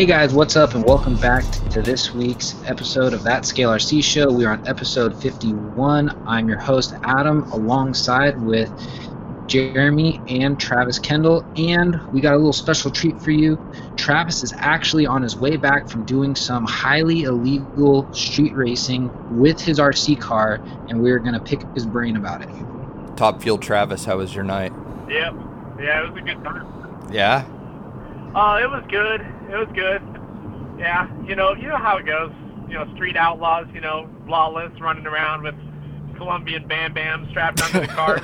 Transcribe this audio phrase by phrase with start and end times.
[0.00, 4.02] Hey guys, what's up, and welcome back to this week's episode of That Scale RC
[4.02, 4.32] Show.
[4.32, 6.26] We are on episode 51.
[6.26, 8.72] I'm your host, Adam, alongside with
[9.46, 13.58] Jeremy and Travis Kendall, and we got a little special treat for you.
[13.98, 19.60] Travis is actually on his way back from doing some highly illegal street racing with
[19.60, 22.48] his RC car, and we're going to pick his brain about it.
[23.18, 24.72] Top Fuel Travis, how was your night?
[25.10, 25.34] Yep.
[25.78, 27.12] Yeah, it was a good time.
[27.12, 27.44] Yeah?
[28.34, 29.20] Oh, it was good.
[29.50, 30.02] It was good.
[30.78, 32.32] Yeah, you know, you know how it goes.
[32.68, 35.54] You know, street outlaws, you know, lawless, running around with
[36.16, 38.20] Colombian Bam Bam strapped onto the car.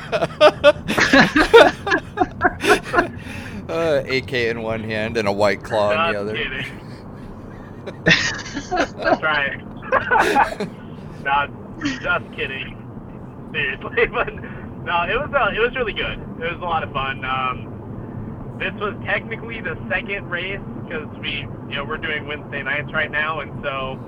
[3.69, 6.34] uh, AK in one hand and a white claw in the other.
[6.34, 6.66] kidding.
[8.05, 9.61] That's right.
[11.25, 11.50] Not
[11.83, 12.83] just kidding.
[13.53, 14.33] Seriously, but
[14.84, 16.19] no, it was uh, it was really good.
[16.41, 17.25] It was a lot of fun.
[17.25, 17.75] Um,
[18.59, 23.11] this was technically the second race because we, you know, we're doing Wednesday nights right
[23.11, 23.99] now, and so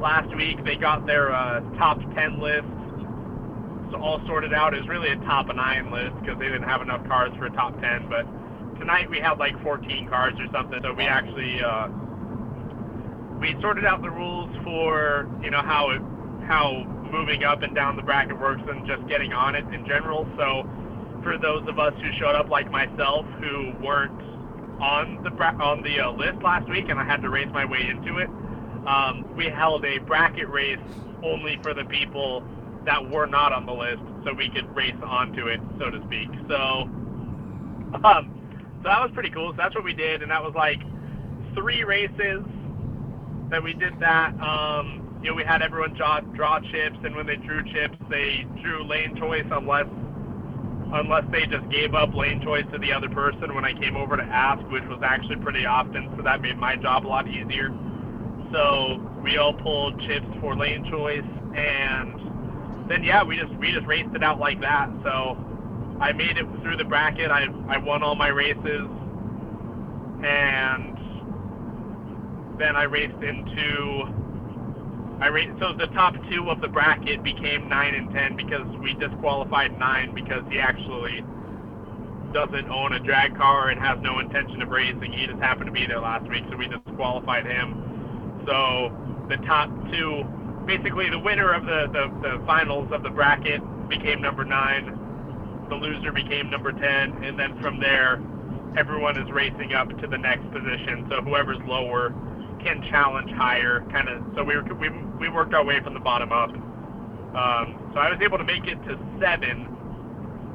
[0.00, 2.66] last week they got their uh, top ten list
[3.90, 4.74] so all sorted out.
[4.74, 7.50] It was really a top nine list because they didn't have enough cars for a
[7.50, 8.08] top ten.
[8.08, 8.26] But
[8.78, 11.88] tonight we had like 14 cars or something, so we actually uh,
[13.40, 16.02] we sorted out the rules for you know how it
[16.46, 20.26] how moving up and down the bracket works and just getting on it in general.
[20.36, 20.68] So
[21.26, 24.14] for those of us who showed up like myself who weren't
[24.80, 27.80] on the on the uh, list last week and I had to race my way
[27.90, 28.28] into it,
[28.86, 30.78] um, we held a bracket race
[31.24, 32.44] only for the people
[32.84, 36.28] that were not on the list, so we could race onto it, so to speak.
[36.46, 36.86] So,
[38.04, 38.30] um,
[38.78, 39.50] so that was pretty cool.
[39.50, 40.78] So that's what we did, and that was like
[41.54, 42.44] three races
[43.50, 44.38] that we did that.
[44.38, 48.46] Um, you know, we had everyone draw, draw chips, and when they drew chips, they
[48.62, 49.86] drew lane choice unless
[50.92, 54.16] unless they just gave up lane choice to the other person when I came over
[54.16, 56.12] to ask, which was actually pretty often.
[56.16, 57.70] So that made my job a lot easier.
[58.52, 61.24] So we all pulled chips for lane choice,
[61.56, 64.88] and then yeah, we just we just raced it out like that.
[65.02, 65.36] So
[66.00, 67.30] I made it through the bracket.
[67.30, 68.88] I I won all my races,
[70.22, 70.96] and
[72.58, 74.25] then I raced into
[75.20, 78.92] I raced so the top two of the bracket became nine and ten because we
[78.94, 81.24] disqualified nine because he actually
[82.34, 85.12] doesn't own a drag car and has no intention of racing.
[85.12, 88.42] He just happened to be there last week, so we disqualified him.
[88.46, 88.92] So
[89.30, 90.22] the top two,
[90.66, 94.98] basically the winner of the, the, the finals of the bracket became number nine.
[95.70, 98.20] The loser became number ten, and then from there,
[98.76, 101.06] everyone is racing up to the next position.
[101.08, 102.14] So whoever's lower
[102.66, 104.22] can challenge higher, kind of.
[104.34, 104.88] So we, were, we
[105.20, 106.50] we worked our way from the bottom up.
[106.50, 109.68] Um, so I was able to make it to seven.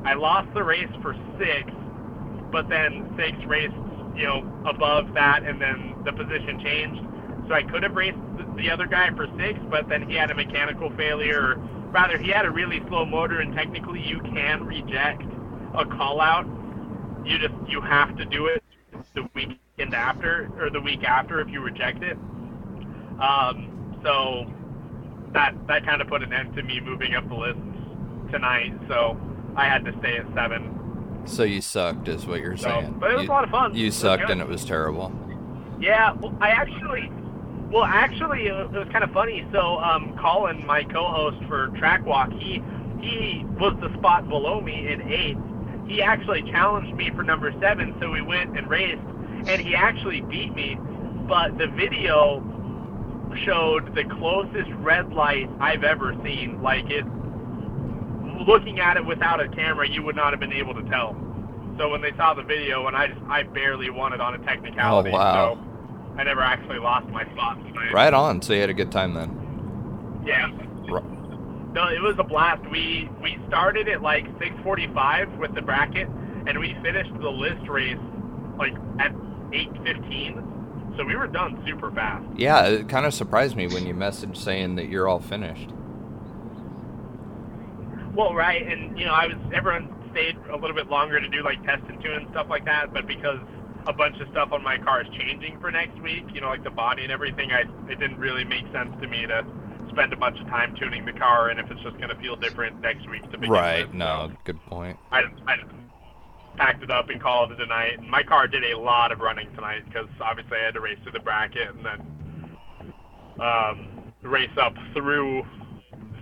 [0.04, 1.72] I lost the race for six,
[2.52, 3.76] but then six raced,
[4.16, 7.02] you know, above that, and then the position changed.
[7.48, 8.18] So I could have raced
[8.58, 11.54] the other guy for six, but then he had a mechanical failure.
[11.54, 11.56] Or
[11.92, 15.24] rather, he had a really slow motor, and technically you can reject
[15.76, 16.46] a call out.
[17.26, 18.64] You just you have to do it
[19.14, 19.28] the
[19.78, 22.18] weekend after or the week after if you reject it.
[23.20, 24.52] Um, so
[25.34, 27.60] that that kind of put an end to me moving up the list
[28.32, 28.74] tonight.
[28.88, 29.20] So
[29.56, 30.78] I had to stay at seven.
[31.26, 32.98] So you sucked, is what you're So, saying.
[33.00, 33.76] but it was you, a lot of fun.
[33.76, 34.32] You sucked good.
[34.32, 35.14] and it was terrible.
[35.80, 37.12] Yeah, well, I actually,
[37.70, 39.48] well, actually, it was, it was kind of funny.
[39.52, 42.64] So, um, Colin, my co-host for Track Walk, he
[43.02, 45.40] he was the spot below me in eighth.
[45.88, 49.02] He actually challenged me for number seven, so we went and raced,
[49.48, 50.78] and he actually beat me.
[51.28, 52.44] But the video
[53.46, 56.62] showed the closest red light I've ever seen.
[56.62, 57.06] Like it,
[58.48, 61.16] looking at it without a camera, you would not have been able to tell.
[61.78, 64.38] So when they saw the video, and I just I barely won it on a
[64.40, 65.10] technicality.
[65.12, 65.56] Oh, wow.
[65.56, 67.94] So I never actually lost my spot tonight.
[67.94, 68.42] Right on.
[68.42, 69.38] So you had a good time then.
[70.26, 70.50] Yeah.
[70.92, 71.02] R-
[71.74, 72.68] No, it was a blast.
[72.70, 76.10] We we started at like 6:45 with the bracket,
[76.46, 77.98] and we finished the list race
[78.60, 79.14] like at
[79.54, 80.96] 8:15.
[80.98, 82.26] So we were done super fast.
[82.36, 85.70] Yeah, it kind of surprised me when you messaged saying that you're all finished.
[88.14, 91.44] Well, right, and you know, I was everyone stayed a little bit longer to do
[91.44, 93.40] like test and tune and stuff like that, but because
[93.88, 96.64] a bunch of stuff on my car is changing for next week, you know, like
[96.64, 99.46] the body and everything, I it didn't really make sense to me to
[99.90, 102.36] spend a bunch of time tuning the car, and if it's just going to feel
[102.36, 103.86] different next week to begin Right.
[103.88, 104.98] with, No, so good point.
[105.12, 105.56] I, I
[106.58, 108.00] packed it up and called it a night.
[108.00, 110.98] And my car did a lot of running tonight because obviously I had to race
[111.04, 115.44] through the bracket and then um, race up through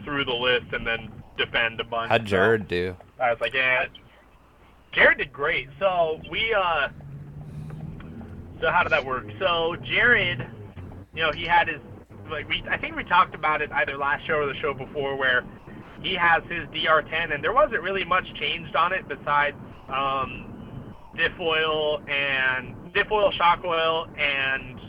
[0.05, 2.09] through the list and then defend a bunch.
[2.09, 2.95] How'd So Jared do?
[3.21, 3.85] I was like, yeah.
[4.91, 5.67] Jared did great.
[5.77, 6.87] So we, uh,
[8.61, 9.25] So how did that work?
[9.39, 10.45] So Jared,
[11.13, 11.79] you know, he had his
[12.29, 15.15] like we I think we talked about it either last show or the show before
[15.15, 15.43] where
[16.01, 19.57] he has his DR10 and there wasn't really much changed on it besides
[19.91, 24.79] um, diff oil and diff oil, shock oil, and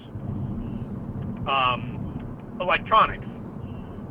[1.49, 3.27] um, electronics.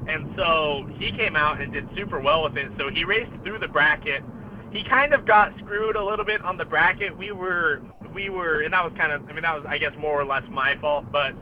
[0.08, 2.72] And so he came out and did super well with it.
[2.78, 4.24] So he raced through the bracket.
[4.72, 7.16] He kind of got screwed a little bit on the bracket.
[7.18, 7.82] We were
[8.14, 10.26] we were and that was kind of I mean that was I guess more or
[10.26, 11.06] less my fault.
[11.12, 11.34] But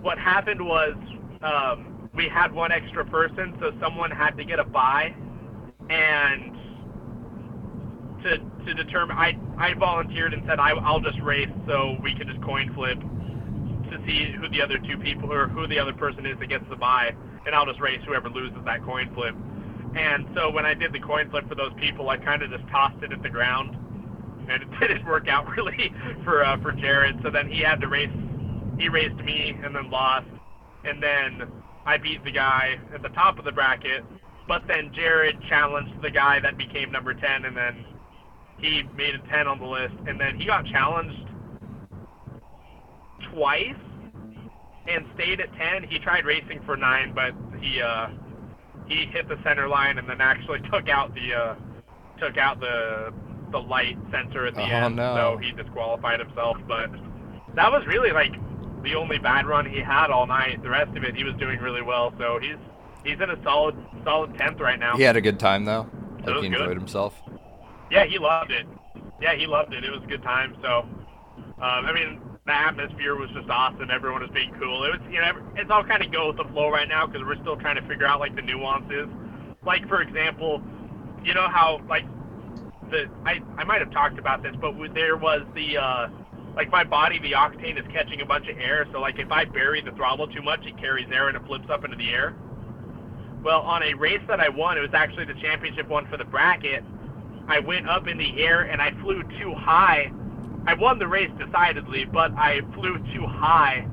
[0.00, 0.94] what happened was
[1.42, 5.14] um, we had one extra person, so someone had to get a buy,
[5.90, 6.56] and
[8.24, 12.26] to to determine I I volunteered and said I I'll just race so we can
[12.28, 12.98] just coin flip
[13.90, 16.64] to see who the other two people or who the other person is that gets
[16.68, 17.14] the buy,
[17.46, 19.34] and I'll just race whoever loses that coin flip.
[19.96, 22.68] And so when I did the coin flip for those people, I kind of just
[22.68, 23.76] tossed it at the ground,
[24.48, 25.92] and it didn't work out really
[26.24, 27.20] for uh, for Jared.
[27.22, 28.10] So then he had to race.
[28.78, 30.26] He raced me and then lost,
[30.84, 31.48] and then
[31.86, 34.04] I beat the guy at the top of the bracket.
[34.48, 37.84] But then Jared challenged the guy that became number 10, and then
[38.58, 41.28] he made a 10 on the list, and then he got challenged
[43.32, 43.74] twice
[44.88, 45.84] and stayed at 10.
[45.84, 48.08] He tried racing for nine, but he uh,
[48.86, 51.54] he hit the center line and then actually took out the uh,
[52.20, 53.12] took out the
[53.50, 55.14] the light sensor at the Oh, end, no.
[55.14, 56.56] so he disqualified himself.
[56.66, 56.90] But
[57.54, 58.32] that was really like
[58.82, 60.62] the only bad run he had all night.
[60.62, 62.12] The rest of it, he was doing really well.
[62.18, 62.56] So he's
[63.04, 64.96] he's in a solid solid tenth right now.
[64.96, 65.88] He had a good time though.
[66.18, 66.60] Like he good.
[66.60, 67.14] enjoyed himself.
[67.94, 68.66] Yeah, he loved it.
[69.22, 69.84] Yeah, he loved it.
[69.84, 70.56] It was a good time.
[70.60, 70.82] So,
[71.62, 73.88] um, I mean, the atmosphere was just awesome.
[73.88, 74.82] Everyone was being cool.
[74.82, 77.22] It was, you know, it's all kind of go with the flow right now because
[77.22, 79.06] we're still trying to figure out like the nuances.
[79.64, 80.60] Like for example,
[81.22, 82.04] you know how like
[82.90, 86.08] the I I might have talked about this, but there was the uh,
[86.56, 88.86] like my body, the octane is catching a bunch of air.
[88.92, 91.70] So like if I bury the throttle too much, it carries air and it flips
[91.70, 92.34] up into the air.
[93.42, 96.24] Well, on a race that I won, it was actually the championship one for the
[96.24, 96.82] bracket.
[97.48, 100.10] I went up in the air and I flew too high.
[100.66, 103.86] I won the race decidedly, but I flew too high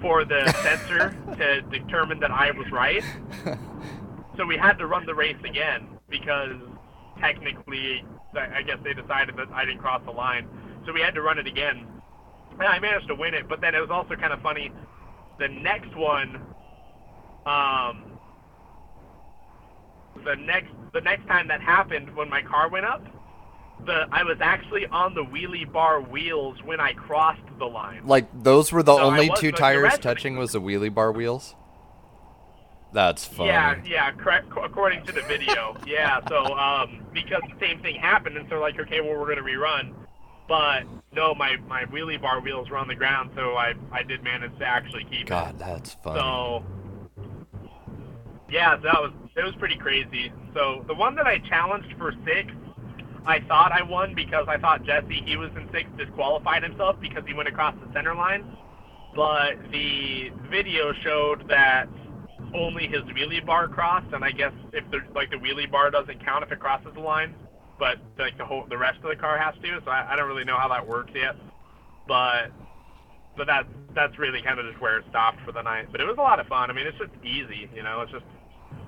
[0.00, 3.02] for the sensor to determine that I was right.
[4.36, 6.56] So we had to run the race again because
[7.20, 8.04] technically,
[8.36, 10.48] I guess they decided that I didn't cross the line.
[10.86, 11.86] So we had to run it again.
[12.52, 14.70] And I managed to win it, but then it was also kind of funny.
[15.38, 16.40] The next one,
[17.46, 18.18] um,
[20.24, 23.04] the next the next time that happened when my car went up,
[23.84, 28.06] the I was actually on the wheelie bar wheels when I crossed the line.
[28.06, 30.60] Like those were the I only was, two tires rest of it- touching was the
[30.60, 31.54] wheelie bar wheels.
[32.92, 33.48] That's funny.
[33.48, 34.46] Yeah, yeah, correct.
[34.56, 36.20] According to the video, yeah.
[36.28, 39.92] So, um, because the same thing happened, and so like, okay, well, we're gonna rerun,
[40.46, 44.22] but no, my my wheelie bar wheels were on the ground, so I I did
[44.22, 45.26] manage to actually keep it.
[45.26, 45.98] God, that's it.
[46.04, 46.20] funny.
[46.20, 46.64] So,
[48.48, 50.32] yeah, that was it was pretty crazy.
[50.54, 52.52] So the one that I challenged for six,
[53.26, 57.24] I thought I won because I thought Jesse he was in six disqualified himself because
[57.26, 58.44] he went across the center line,
[59.16, 61.88] but the video showed that
[62.54, 66.24] only his wheelie bar crossed, and I guess if the like the wheelie bar doesn't
[66.24, 67.34] count if it crosses the line,
[67.78, 69.80] but like the whole the rest of the car has to.
[69.84, 71.34] So I, I don't really know how that works yet,
[72.06, 72.52] but
[73.36, 75.88] but that's that's really kind of just where it stopped for the night.
[75.90, 76.70] But it was a lot of fun.
[76.70, 78.02] I mean, it's just easy, you know.
[78.02, 78.24] It's just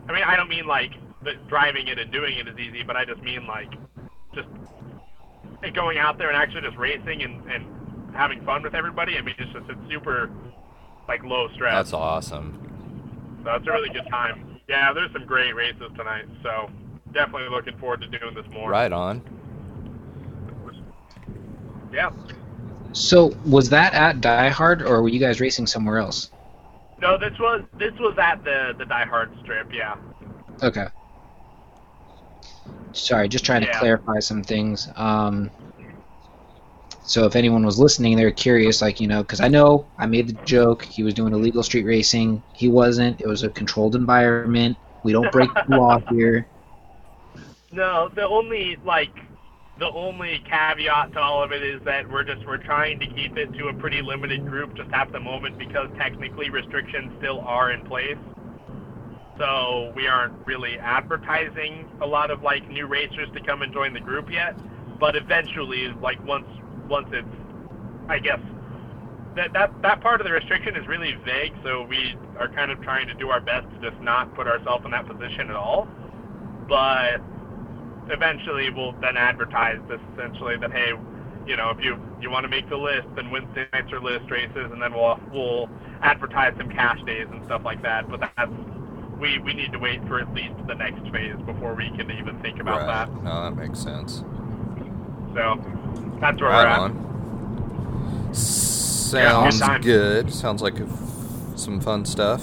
[0.09, 2.97] I mean, I don't mean like the driving it and doing it is easy, but
[2.97, 3.73] I just mean like
[4.35, 4.49] just
[5.75, 7.67] going out there and actually just racing and and
[8.15, 9.19] having fun with everybody.
[9.19, 10.31] I mean, it's just it's super
[11.09, 11.75] like low stress.
[11.75, 13.41] That's awesome.
[13.45, 14.61] So it's a really good time.
[14.69, 16.71] Yeah, there's some great races tonight, so
[17.13, 18.71] definitely looking forward to doing this more.
[18.71, 19.23] Right on.
[21.93, 22.11] Yeah.
[22.93, 26.31] So was that at Die Hard, or were you guys racing somewhere else?
[27.01, 29.73] No, this was this was at the the Die Hard strip.
[29.73, 29.97] Yeah.
[30.63, 30.87] Okay.
[32.93, 34.89] Sorry, just trying to clarify some things.
[34.97, 35.51] Um,
[37.03, 40.29] so if anyone was listening, they're curious, like you know, because I know I made
[40.29, 42.43] the joke he was doing illegal street racing.
[42.55, 43.21] He wasn't.
[43.21, 44.77] It was a controlled environment.
[45.03, 46.49] We don't break the law here.
[47.71, 49.13] No, the only like
[49.79, 53.37] the only caveat to all of it is that we're just we're trying to keep
[53.37, 57.73] it to a pretty limited group just at the moment because technically restrictions still are
[57.73, 58.17] in place.
[59.39, 63.93] So we aren't really advertising a lot of like new racers to come and join
[63.93, 64.57] the group yet.
[64.99, 66.47] But eventually, like once
[66.89, 67.29] once it's,
[68.09, 68.41] I guess
[69.37, 71.53] that that that part of the restriction is really vague.
[71.63, 74.87] So we are kind of trying to do our best to just not put ourselves
[74.87, 75.87] in that position at all.
[76.67, 77.21] But
[78.11, 80.93] eventually we'll then advertise this essentially that hey,
[81.47, 84.31] you know, if you you want to make the list, then Wednesday nights are list
[84.31, 85.69] races, and then we'll we'll
[86.03, 88.09] advertise some cash days and stuff like that.
[88.09, 88.51] But that's
[89.21, 92.41] we we need to wait for at least the next phase before we can even
[92.43, 93.07] think about right.
[93.09, 93.23] that.
[93.23, 94.25] No, that makes sense.
[95.35, 95.57] So
[96.21, 96.79] that's where Right we're at.
[96.79, 97.07] on.
[99.13, 99.81] Yeah, good Sounds time.
[99.83, 100.33] good.
[100.35, 100.89] Sounds like f-
[101.57, 102.43] some fun stuff.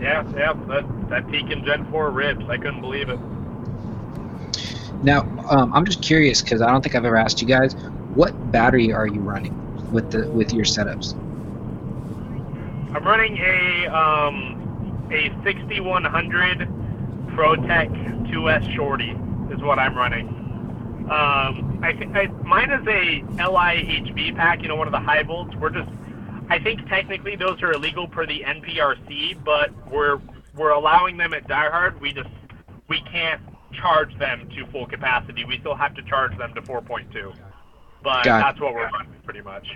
[0.00, 0.52] Yeah, yeah.
[0.68, 3.18] That that peak in Gen 4 ribs, I couldn't believe it.
[5.02, 7.74] Now, um, I'm just curious because I don't think I've ever asked you guys,
[8.14, 9.54] what battery are you running
[9.92, 11.14] with the with your setups?
[12.94, 16.58] I'm running a um, a 6100
[17.28, 19.16] ProTek 2S Shorty
[19.50, 20.28] is what I'm running.
[21.10, 22.12] Um, I think
[22.44, 25.54] mine is a LiHV pack, you know, one of the high volts.
[25.56, 25.90] We're just,
[26.48, 30.20] I think technically those are illegal per the NPRC, but we're
[30.54, 32.00] we're allowing them at Die Hard.
[32.00, 32.28] We just
[32.88, 33.40] we can't
[33.72, 35.44] charge them to full capacity.
[35.44, 37.34] We still have to charge them to 4.2.
[38.02, 38.42] But Got it.
[38.42, 39.66] that's what we're running pretty much.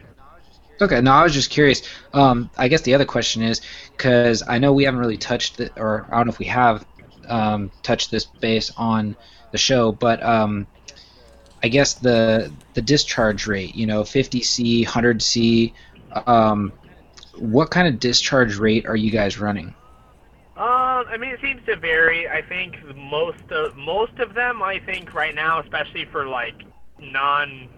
[0.80, 1.82] Okay, no, I was just curious.
[2.12, 3.62] Um, I guess the other question is
[3.96, 6.84] because I know we haven't really touched it, or I don't know if we have
[7.28, 9.16] um, touched this base on
[9.52, 10.66] the show, but um,
[11.62, 15.72] I guess the the discharge rate, you know, 50C, 100C.
[16.26, 16.72] Um,
[17.38, 19.74] what kind of discharge rate are you guys running?
[20.56, 22.28] Uh, I mean, it seems to vary.
[22.28, 26.54] I think most of most of them, I think right now, especially for like
[26.98, 27.68] non,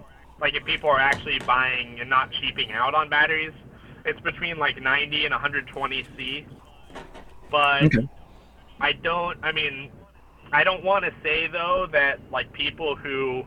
[0.40, 3.52] like if people are actually buying and not cheaping out on batteries,
[4.04, 6.46] it's between like 90 and 120 C.
[7.50, 8.08] But Okay.
[8.80, 9.38] I don't.
[9.42, 9.90] I mean,
[10.52, 13.44] I don't want to say though that like people who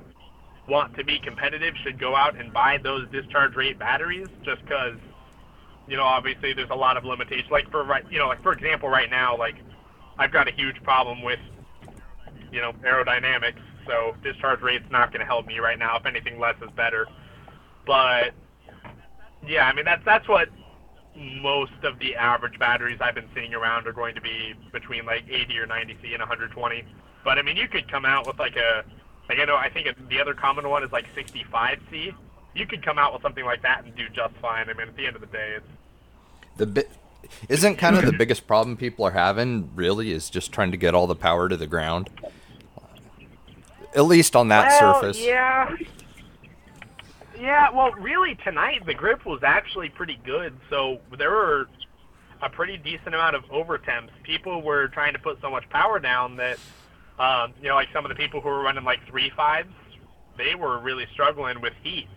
[0.67, 4.97] want to be competitive should go out and buy those discharge rate batteries just because
[5.91, 7.51] you know obviously there's a lot of limitations.
[7.51, 9.55] Like for right you know like for example right now like
[10.17, 11.39] I've got a huge problem with
[12.49, 15.97] you know aerodynamics so discharge rate's not going to help me right now.
[15.97, 17.07] If anything less is better.
[17.85, 18.31] But
[19.45, 20.47] yeah I mean that's that's what
[21.17, 25.25] most of the average batteries I've been seeing around are going to be between like
[25.29, 26.85] 80 or 90 C and 120
[27.25, 28.85] but I mean you could come out with like a
[29.27, 32.13] like I know I think the other common one is like 65 C.
[32.55, 34.69] You could come out with something like that and do just fine.
[34.69, 35.67] I mean at the end of the day it's
[36.57, 36.89] The bit
[37.49, 40.93] isn't kind of the biggest problem people are having really is just trying to get
[40.93, 42.09] all the power to the ground.
[43.95, 45.21] At least on that well, surface.
[45.21, 45.75] Yeah.
[47.39, 50.55] Yeah, well, really tonight the grip was actually pretty good.
[50.69, 51.67] So there were
[52.41, 54.09] a pretty decent amount of overtemps.
[54.23, 56.59] People were trying to put so much power down that,
[57.17, 59.73] um, you know, like some of the people who were running like three fives,
[60.37, 62.07] they were really struggling with heat.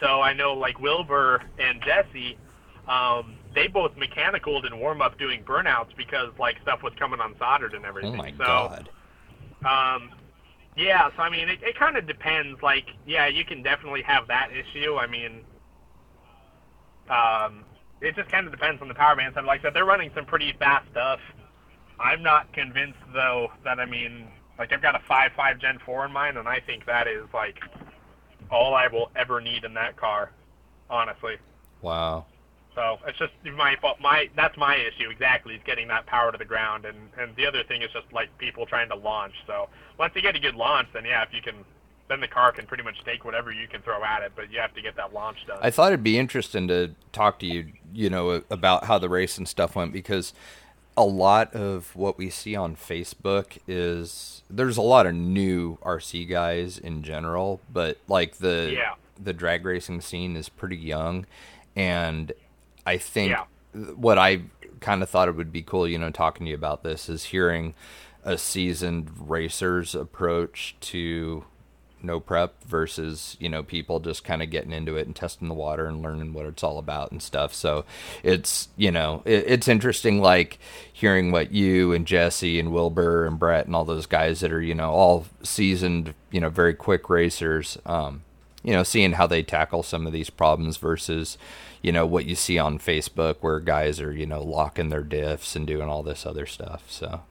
[0.00, 2.36] So I know like Wilbur and Jesse,
[2.86, 7.74] um, they both mechanicaled in warm up doing burnouts because like stuff was coming unsoldered
[7.74, 8.14] and everything.
[8.14, 8.88] Oh my so, god.
[9.64, 10.10] um,
[10.76, 12.62] yeah, so I mean, it, it kind of depends.
[12.62, 14.96] Like, yeah, you can definitely have that issue.
[14.96, 15.44] I mean,
[17.10, 17.64] um,
[18.00, 19.34] it just kind of depends on the power band.
[19.34, 21.20] So like I said, they're running some pretty fast stuff.
[21.98, 24.28] I'm not convinced though that I mean,
[24.58, 27.24] like I've got a five five Gen four in mine, and I think that is
[27.34, 27.58] like
[28.50, 30.30] all I will ever need in that car,
[30.88, 31.36] honestly.
[31.82, 32.26] Wow.
[32.78, 33.98] So it's just my fault.
[34.00, 37.44] My that's my issue exactly is getting that power to the ground, and and the
[37.44, 39.34] other thing is just like people trying to launch.
[39.48, 39.68] So
[39.98, 41.64] once you get a good launch, then yeah, if you can,
[42.08, 44.60] then the car can pretty much take whatever you can throw at it, but you
[44.60, 45.58] have to get that launch done.
[45.60, 49.38] I thought it'd be interesting to talk to you, you know, about how the race
[49.38, 50.32] and stuff went because
[50.96, 56.28] a lot of what we see on Facebook is there's a lot of new RC
[56.28, 58.94] guys in general, but like the Yeah.
[59.20, 61.26] the drag racing scene is pretty young
[61.74, 62.32] and
[62.88, 63.44] I think Yeah.
[63.94, 64.42] what I
[64.80, 67.24] kind of thought it would be cool, you know, talking to you about this is
[67.24, 67.74] hearing
[68.24, 71.44] a seasoned racer's approach to
[72.00, 75.54] no prep versus you know people just kind of getting into it and testing the
[75.54, 77.84] water and learning what it's all about and stuff so
[78.22, 80.60] it's you know it, it's interesting like
[80.92, 84.62] hearing what you and jesse and wilbur and brett and all those guys that are
[84.62, 88.22] you know all seasoned you know very quick racers um
[88.62, 91.36] you know seeing how they tackle some of these problems versus
[91.82, 95.54] you know what you see on facebook where guys are you know locking their diffs
[95.54, 97.22] and doing all this other stuff so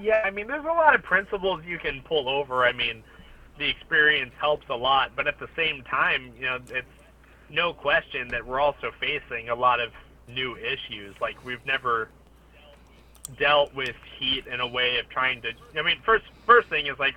[0.00, 2.64] Yeah, I mean, there's a lot of principles you can pull over.
[2.64, 3.02] I mean,
[3.58, 6.86] the experience helps a lot, but at the same time, you know, it's
[7.50, 9.92] no question that we're also facing a lot of
[10.28, 11.14] new issues.
[11.20, 12.08] Like we've never
[13.38, 15.52] dealt with heat in a way of trying to.
[15.76, 17.16] I mean, first first thing is like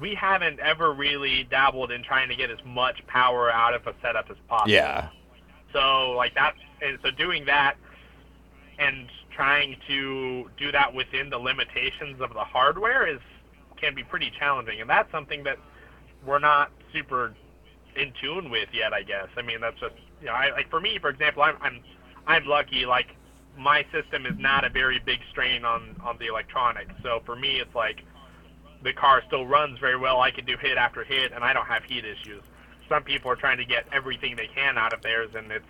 [0.00, 3.94] we haven't ever really dabbled in trying to get as much power out of a
[4.02, 4.72] setup as possible.
[4.72, 5.08] yeah
[5.72, 7.76] So like that, and so doing that
[8.78, 13.20] and trying to do that within the limitations of the hardware is
[13.80, 15.58] can be pretty challenging, and that's something that
[16.26, 17.34] we're not super
[17.94, 18.92] in tune with yet.
[18.92, 19.28] I guess.
[19.36, 21.80] I mean, that's just you know, I, like for me, for example, I'm I'm
[22.26, 22.86] I'm lucky.
[22.86, 23.08] Like
[23.58, 26.94] my system is not a very big strain on on the electronics.
[27.02, 28.02] So for me, it's like
[28.86, 30.20] the car still runs very well.
[30.20, 32.42] I can do hit after hit, and I don't have heat issues.
[32.88, 35.66] Some people are trying to get everything they can out of theirs, and it's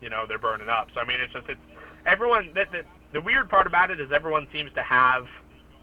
[0.00, 0.88] you know they're burning up.
[0.94, 1.60] So I mean, it's just it's
[2.06, 2.50] everyone.
[2.54, 5.26] That the, the weird part about it is everyone seems to have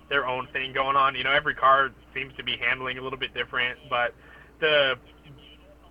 [0.09, 1.13] their own thing going on.
[1.13, 4.15] You know, every car seems to be handling a little bit different, but
[4.59, 4.97] the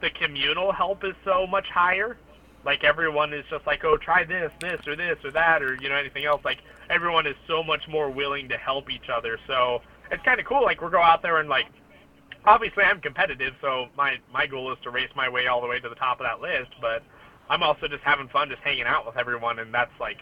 [0.01, 2.17] the communal help is so much higher.
[2.65, 5.89] Like everyone is just like, oh, try this, this, or this, or that, or you
[5.89, 6.45] know anything else.
[6.45, 6.59] Like
[6.91, 9.39] everyone is so much more willing to help each other.
[9.47, 10.63] So it's kind of cool.
[10.63, 11.67] Like we'll go out there and like,
[12.45, 15.81] obviously I'm competitive, so my my goal is to race my way all the way
[15.81, 16.71] to the top of that list.
[16.81, 17.03] But
[17.51, 20.19] I'm also just having fun, just hanging out with everyone, and that's like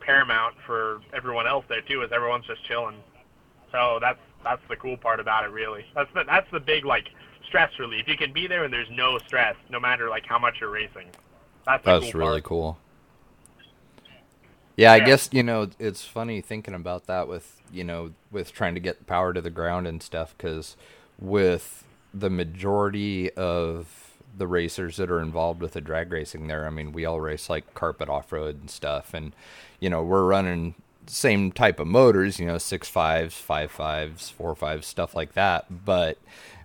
[0.00, 2.02] paramount for everyone else there too.
[2.02, 2.96] Is everyone's just chilling.
[3.72, 5.84] So that's that's the cool part about it, really.
[5.94, 7.08] That's the that's the big like
[7.46, 8.06] stress relief.
[8.06, 11.08] You can be there and there's no stress, no matter like how much you're racing.
[11.66, 12.44] That's, That's cool really part.
[12.44, 12.78] cool.
[14.76, 18.74] Yeah, I guess you know it's funny thinking about that with you know with trying
[18.74, 20.76] to get power to the ground and stuff because
[21.18, 26.70] with the majority of the racers that are involved with the drag racing there, I
[26.70, 29.32] mean, we all race like carpet off road and stuff, and
[29.80, 30.74] you know we're running
[31.06, 35.84] same type of motors, you know, six fives, five fives, four fives, stuff like that,
[35.84, 36.18] but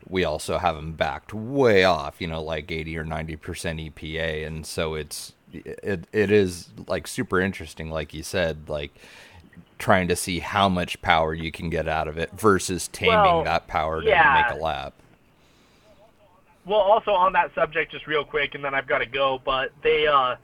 [0.08, 4.48] we also have them backed way off, you know, like 80 or 90% EPA.
[4.48, 8.92] And so it's, it, it is like super interesting, like you said, like
[9.78, 13.44] trying to see how much power you can get out of it versus taming Well,
[13.46, 14.44] that power to yeah.
[14.48, 14.94] make a lap.
[16.66, 19.42] Well, also on that subject, just real quick, and then I've got to go.
[19.44, 20.36] But they, uh,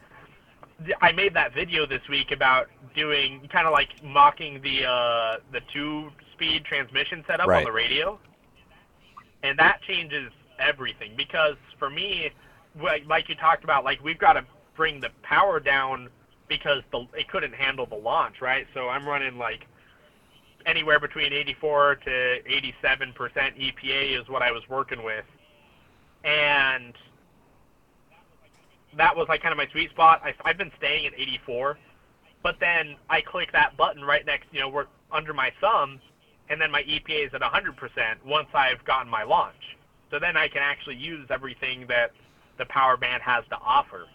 [1.02, 5.60] I made that video this week about doing kind of like mocking the uh, the
[5.72, 7.60] two-speed transmission setup Right.
[7.60, 8.18] on the radio,
[9.44, 12.32] and that changes everything because for me,
[12.82, 16.10] like like you talked about, like we've got to bring the power down
[16.48, 18.68] because the it couldn't handle the launch, right?
[18.74, 19.66] So I'm running like
[20.66, 25.26] anywhere between 84 to 87 percent EPA is what I was working with
[26.26, 26.94] and
[28.98, 30.22] that was like kind of my sweet spot.
[30.24, 31.78] I, I've been staying at 84,
[32.44, 36.00] but then I click that button right next, you know, where under my thumb,
[36.50, 37.74] and then my EPA is at 100%
[38.26, 39.78] once I've gotten my launch.
[40.12, 42.12] So then I can actually use everything that
[42.58, 44.06] the power band has to offer.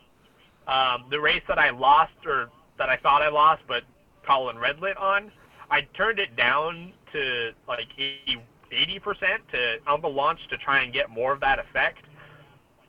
[0.70, 3.83] Um, the race that I lost, or that I thought I lost, but
[4.24, 5.33] Colin Redlit on,
[5.70, 10.92] I turned it down to like 80 percent to on the launch to try and
[10.92, 12.04] get more of that effect.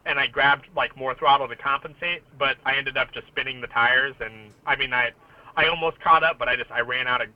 [0.06, 3.68] And I grabbed like more throttle to compensate, but I ended up just spinning the
[3.68, 4.16] tires.
[4.20, 5.10] And I mean, I
[5.56, 7.30] I almost caught up, but I just I ran out of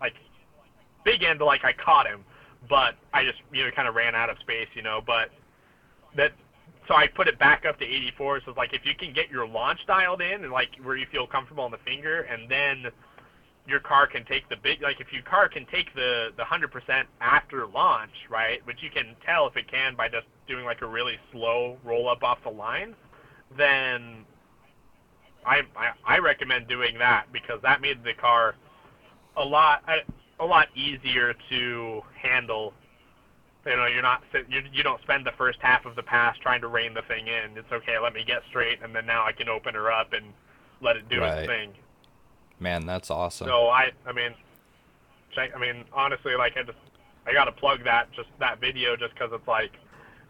[0.00, 0.14] like
[1.04, 2.24] big end like I caught him,
[2.68, 5.00] but I just you know kind of ran out of space, you know.
[5.06, 5.30] But
[6.16, 6.32] that
[6.88, 8.40] so I put it back up to 84.
[8.44, 11.06] So it's like if you can get your launch dialed in and like where you
[11.10, 12.92] feel comfortable on the finger, and then
[13.66, 17.04] your car can take the big like if your car can take the the 100%
[17.20, 18.64] after launch, right?
[18.66, 22.08] Which you can tell if it can by just doing like a really slow roll
[22.08, 22.94] up off the line,
[23.56, 24.24] then
[25.46, 28.54] I I, I recommend doing that because that made the car
[29.36, 32.74] a lot a, a lot easier to handle.
[33.66, 36.60] You know, you're not you you don't spend the first half of the pass trying
[36.60, 37.56] to rein the thing in.
[37.56, 40.26] It's okay, let me get straight, and then now I can open her up and
[40.80, 41.38] let it do Right.
[41.38, 41.72] its thing.
[42.60, 43.46] Man, that's awesome.
[43.48, 44.34] So I, I mean.
[45.36, 46.78] I mean, honestly, like I just,
[47.26, 49.72] I gotta plug that just that video just because it's like,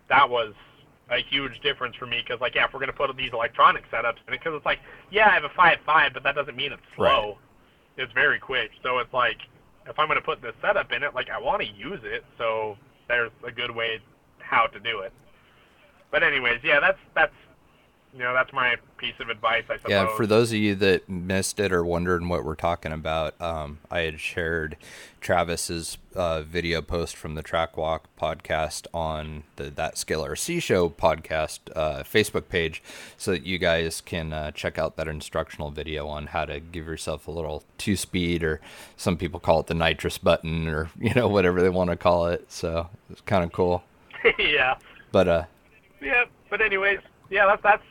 [0.09, 0.55] that was
[1.11, 2.23] a huge difference for me.
[2.27, 4.79] Because like, yeah, if we're gonna put these electronic setups in it, because it's like,
[5.11, 7.37] yeah, I have a five five, but that doesn't mean it's slow.
[7.99, 8.71] It's very quick.
[8.83, 9.37] So it's like,
[9.87, 12.25] if I'm gonna put this setup in it, like I want to use it.
[12.39, 14.01] So there's a good way
[14.39, 15.13] how to do it.
[16.11, 17.33] But anyways, yeah, that's that's,
[18.15, 19.65] you know, that's my piece of advice.
[19.69, 19.91] I suppose.
[19.91, 23.79] Yeah, for those of you that missed it or wondering what we're talking about, um,
[23.91, 24.77] I had shared
[25.21, 30.89] Travis's uh, video post from the Track Walk podcast on the That Scale RC Show
[30.91, 32.85] podcast uh, Facebook page,
[33.17, 36.87] so that you guys can uh, check out that instructional video on how to give
[36.87, 38.61] yourself a little two speed, or
[38.97, 42.27] some people call it the nitrous button, or you know whatever they want to call
[42.27, 42.45] it.
[42.49, 43.83] So it's kind of cool.
[44.39, 44.77] yeah.
[45.11, 45.45] But uh,
[46.01, 47.83] Yeah, but anyways, yeah, that's that's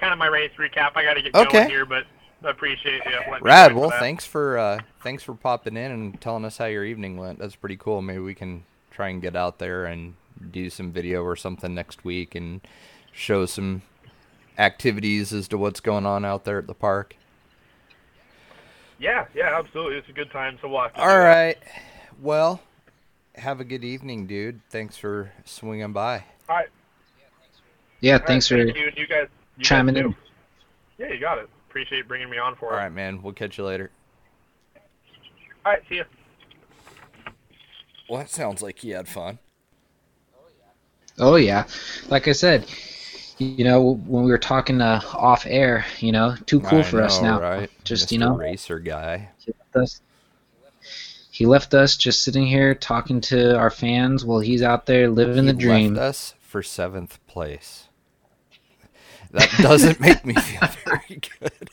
[0.00, 0.92] kind of my race recap.
[0.96, 1.52] I got to get Okay.
[1.58, 2.04] going here, but
[2.42, 3.12] I appreciate you.
[3.30, 3.68] letting Rad.
[3.70, 4.00] join for Well, that.
[4.00, 7.38] thanks for uh, thanks for popping in and telling us how your evening went.
[7.38, 8.02] That's pretty cool.
[8.02, 10.14] Maybe we can try and get out there and
[10.50, 12.60] do some video or something next week and
[13.12, 13.82] show some
[14.58, 17.16] activities as to what's going on out there at the park.
[18.98, 19.96] Yeah, yeah, absolutely.
[19.96, 20.92] It's a good time to walk.
[20.96, 21.56] All right.
[22.20, 22.60] Well,
[23.36, 24.60] have a good evening, dude.
[24.70, 26.24] Thanks for swinging by.
[26.48, 26.68] All right.
[28.00, 29.28] Yeah, thanks right, for thank you, you guys,
[29.60, 30.14] you chiming in.
[30.98, 31.48] Yeah, you got it.
[31.68, 32.82] Appreciate bringing me on for All it.
[32.82, 33.22] right, man.
[33.22, 33.90] We'll catch you later.
[35.64, 36.04] All right, see you.
[38.08, 39.38] Well, that sounds like he had fun.
[41.18, 41.66] Oh yeah,
[42.08, 42.66] like I said,
[43.38, 47.02] you know when we were talking uh, off air, you know, too cool I for
[47.02, 47.40] us now.
[47.40, 47.70] right?
[47.84, 48.12] Just Mr.
[48.12, 49.28] you know, racer guy.
[49.38, 50.00] he left us.
[51.30, 55.44] He left us just sitting here talking to our fans while he's out there living
[55.44, 55.94] he the dream.
[55.94, 57.88] left us for seventh place.
[59.32, 61.70] That doesn't make me feel very good.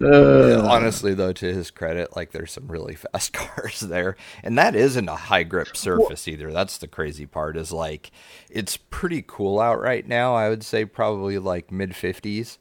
[0.00, 4.76] Uh, Honestly, though, to his credit, like there's some really fast cars there, and that
[4.76, 6.52] isn't a high grip surface either.
[6.52, 7.56] That's the crazy part.
[7.56, 8.12] Is like
[8.48, 10.34] it's pretty cool out right now.
[10.36, 12.58] I would say probably like mid fifties,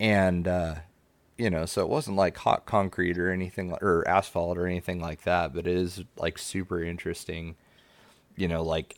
[0.00, 0.74] and uh,
[1.38, 5.22] you know, so it wasn't like hot concrete or anything or asphalt or anything like
[5.22, 5.54] that.
[5.54, 7.54] But it is like super interesting.
[8.34, 8.96] You know, like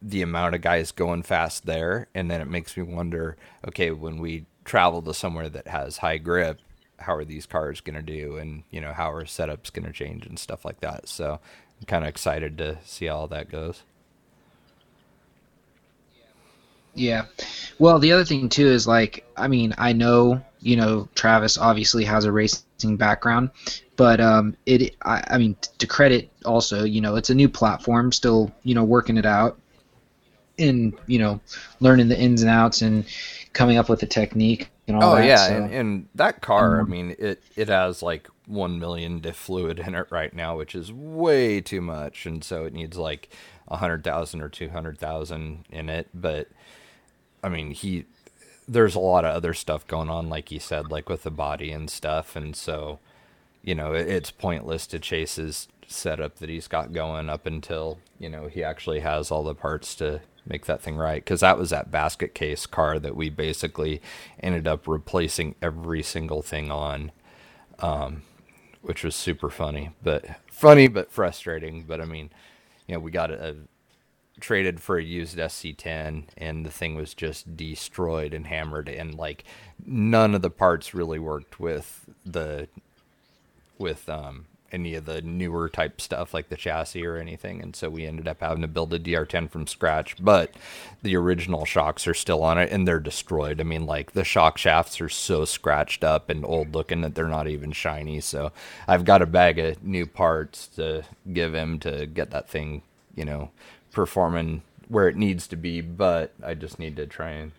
[0.00, 3.36] the amount of guys going fast there, and then it makes me wonder.
[3.66, 6.60] Okay, when we travel to somewhere that has high grip
[7.00, 9.92] how are these cars going to do and you know how are setups going to
[9.92, 11.40] change and stuff like that so
[11.80, 13.84] i'm kind of excited to see how that goes
[16.98, 17.26] Yeah.
[17.78, 22.04] Well, the other thing too is like, I mean, I know, you know, Travis obviously
[22.04, 23.50] has a racing background,
[23.96, 28.10] but um, it, I, I mean, to credit also, you know, it's a new platform,
[28.10, 29.58] still, you know, working it out,
[30.58, 31.40] and you know,
[31.80, 33.06] learning the ins and outs and
[33.52, 35.24] coming up with the technique and all oh that.
[35.24, 39.20] yeah so- and, and that car i Um, mean it it has like 1 million
[39.20, 42.96] diff fluid in it right now which is way too much and so it needs
[42.98, 43.30] like
[43.68, 46.48] a 100,000 or 200,000 in it but
[47.42, 48.06] I mean, he
[48.68, 51.72] there's a lot of other stuff going on, like he said, like with the body
[51.72, 53.00] and stuff, and so
[53.62, 57.98] you know it, it's pointless to chase his setup that he's got going up until
[58.18, 61.22] you know he actually has all the parts to make that thing right.
[61.24, 64.00] Because that was that basket case car that we basically
[64.40, 67.12] ended up replacing every single thing on,
[67.80, 68.22] um,
[68.82, 71.84] which was super funny, but funny but frustrating.
[71.86, 72.30] But I mean,
[72.86, 73.56] you know, we got a
[74.40, 79.44] traded for a used SC10 and the thing was just destroyed and hammered and like
[79.84, 82.68] none of the parts really worked with the
[83.78, 87.88] with um any of the newer type stuff like the chassis or anything and so
[87.88, 90.54] we ended up having to build a DR10 from scratch but
[91.02, 94.58] the original shocks are still on it and they're destroyed I mean like the shock
[94.58, 98.52] shafts are so scratched up and old looking that they're not even shiny so
[98.86, 102.82] I've got a bag of new parts to give him to get that thing
[103.14, 103.50] you know
[103.92, 107.52] performing where it needs to be, but I just need to try and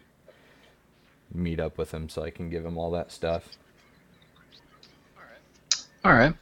[1.33, 3.49] meet up with him so I can give him all that stuff.
[6.03, 6.33] All right.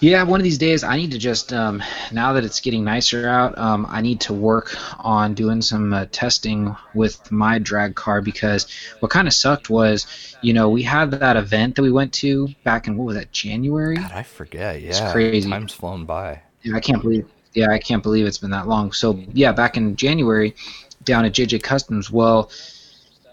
[0.00, 1.82] Yeah, one of these days I need to just um,
[2.12, 6.06] now that it's getting nicer out, um, I need to work on doing some uh,
[6.12, 8.68] testing with my drag car because
[9.00, 12.46] what kind of sucked was, you know, we had that event that we went to
[12.62, 13.96] back in what was that January?
[13.96, 14.80] God, I forget.
[14.80, 15.50] Yeah, it's crazy.
[15.50, 16.42] Time's flown by.
[16.62, 17.28] Yeah, I can't believe.
[17.54, 18.92] Yeah, I can't believe it's been that long.
[18.92, 20.54] So yeah, back in January,
[21.02, 22.08] down at JJ Customs.
[22.08, 22.52] Well,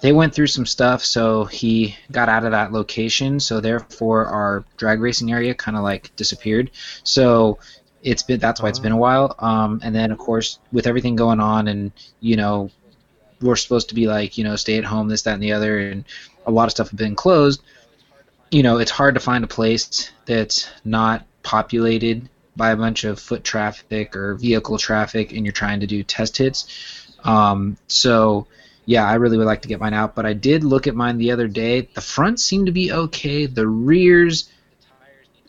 [0.05, 3.39] they went through some stuff, so he got out of that location.
[3.39, 6.69] So therefore, our drag racing area kind of like disappeared.
[7.03, 7.57] So
[8.03, 9.33] it's been that's why it's been a while.
[9.39, 12.69] Um, and then of course with everything going on, and you know,
[13.41, 15.79] we're supposed to be like you know stay at home, this, that, and the other,
[15.79, 16.05] and
[16.45, 17.63] a lot of stuff have been closed.
[18.51, 23.19] You know, it's hard to find a place that's not populated by a bunch of
[23.19, 26.67] foot traffic or vehicle traffic and you're trying to do test hits.
[27.23, 28.45] Um, so,
[28.85, 31.17] yeah, I really would like to get mine out, but I did look at mine
[31.17, 31.81] the other day.
[31.81, 33.47] The front seemed to be okay.
[33.47, 34.49] The rears,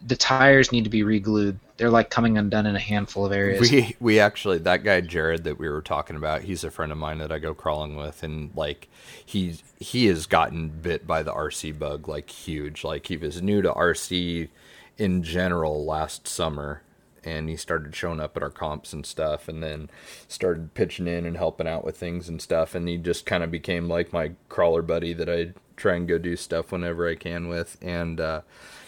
[0.06, 1.58] the tires need to be re-glued.
[1.76, 3.70] They're like coming undone in a handful of areas.
[3.70, 6.96] We we actually that guy Jared that we were talking about, he's a friend of
[6.96, 8.88] mine that I go crawling with and like
[9.24, 12.82] he he has gotten bit by the RC bug like huge.
[12.82, 14.48] Like he was new to RC
[14.96, 16.80] in general last summer
[17.26, 19.90] and he started showing up at our comps and stuff and then
[20.28, 23.50] started pitching in and helping out with things and stuff and he just kind of
[23.50, 27.48] became like my crawler buddy that I try and go do stuff whenever I can
[27.48, 28.40] with and uh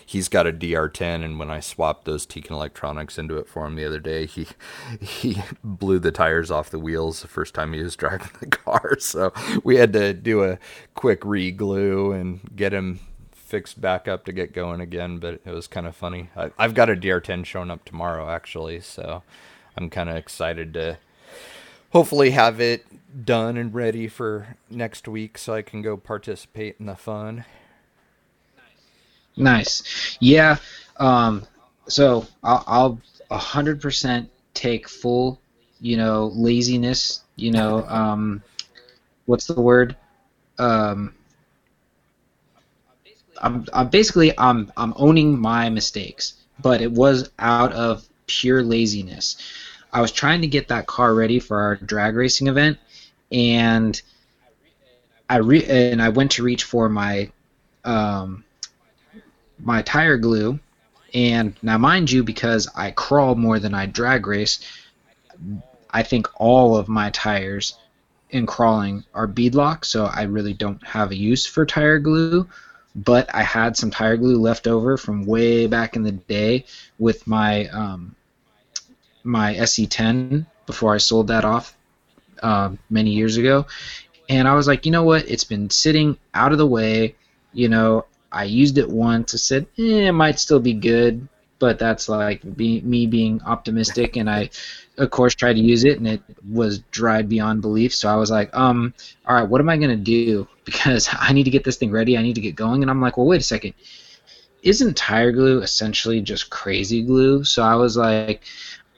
[0.06, 3.74] he's got a DR10 and when I swapped those Tekin electronics into it for him
[3.74, 4.46] the other day he
[5.00, 8.98] he blew the tires off the wheels the first time he was driving the car
[8.98, 9.32] so
[9.64, 10.58] we had to do a
[10.94, 13.00] quick re-glue and get him
[13.48, 16.30] fixed back up to get going again, but it was kind of funny.
[16.36, 19.22] I, I've got a DR10 showing up tomorrow, actually, so
[19.76, 20.98] I'm kind of excited to
[21.90, 22.84] hopefully have it
[23.24, 27.44] done and ready for next week so I can go participate in the fun.
[29.36, 30.16] Nice.
[30.20, 30.56] Yeah.
[30.98, 31.46] Um,
[31.86, 35.40] so I'll, I'll 100% take full
[35.80, 38.42] you know, laziness, you know, um,
[39.26, 39.96] what's the word?
[40.58, 41.14] Um,
[43.40, 49.36] I'm, I'm basically I'm I'm owning my mistakes, but it was out of pure laziness.
[49.92, 52.78] I was trying to get that car ready for our drag racing event,
[53.32, 54.00] and
[55.28, 57.30] I re- and I went to reach for my
[57.84, 58.44] um,
[59.58, 60.58] my tire glue,
[61.14, 64.60] and now mind you, because I crawl more than I drag race,
[65.90, 67.78] I think all of my tires
[68.30, 72.46] in crawling are beadlock, so I really don't have a use for tire glue.
[73.04, 76.64] But I had some tire glue left over from way back in the day
[76.98, 78.16] with my um,
[79.22, 81.76] my SC10 before I sold that off
[82.42, 83.66] uh, many years ago,
[84.28, 85.28] and I was like, you know what?
[85.28, 87.14] It's been sitting out of the way.
[87.52, 89.34] You know, I used it once.
[89.34, 94.16] I said, eh, it might still be good, but that's like be, me being optimistic.
[94.16, 94.50] And I,
[94.98, 97.94] of course, tried to use it, and it was dried beyond belief.
[97.94, 98.92] So I was like, um,
[99.26, 100.46] all right, what am I gonna do?
[100.68, 102.18] Because I need to get this thing ready.
[102.18, 102.82] I need to get going.
[102.82, 103.72] And I'm like, well, wait a second.
[104.62, 107.42] Isn't tire glue essentially just crazy glue?
[107.42, 108.42] So I was like,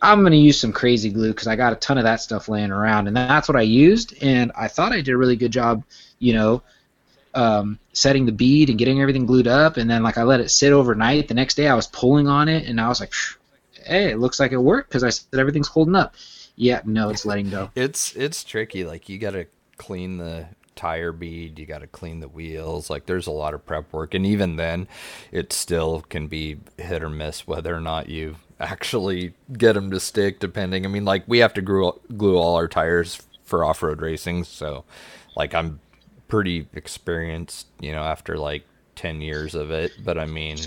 [0.02, 2.48] I'm going to use some crazy glue because I got a ton of that stuff
[2.48, 4.20] laying around, and that's what I used.
[4.20, 5.84] And I thought I did a really good job,
[6.18, 6.62] you know,
[7.34, 9.76] um, setting the bead and getting everything glued up.
[9.76, 11.28] And then like I let it sit overnight.
[11.28, 13.12] The next day I was pulling on it, and I was like,
[13.90, 16.14] "Hey, it looks like it worked because I said everything's holding up."
[16.56, 17.70] Yeah, no, it's letting go.
[17.74, 18.84] It's it's tricky.
[18.84, 22.88] Like you got to clean the tire bead, you got to clean the wheels.
[22.88, 24.88] Like there's a lot of prep work, and even then,
[25.32, 29.98] it still can be hit or miss whether or not you actually get them to
[29.98, 34.00] stick depending i mean like we have to glue, glue all our tires for off-road
[34.02, 34.84] racing so
[35.34, 35.80] like i'm
[36.28, 38.64] pretty experienced you know after like
[38.96, 40.58] 10 years of it but i mean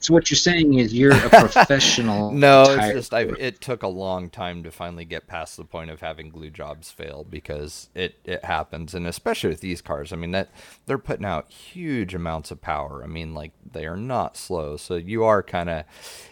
[0.00, 2.32] so what you're saying is you're a professional.
[2.32, 5.90] no, it's just I, it took a long time to finally get past the point
[5.90, 10.12] of having glue jobs fail because it it happens, and especially with these cars.
[10.12, 10.50] I mean that
[10.86, 13.02] they're putting out huge amounts of power.
[13.02, 15.84] I mean like they are not slow, so you are kind of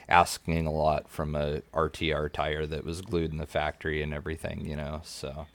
[0.08, 4.64] asking a lot from a RTR tire that was glued in the factory and everything,
[4.64, 5.00] you know.
[5.04, 5.46] So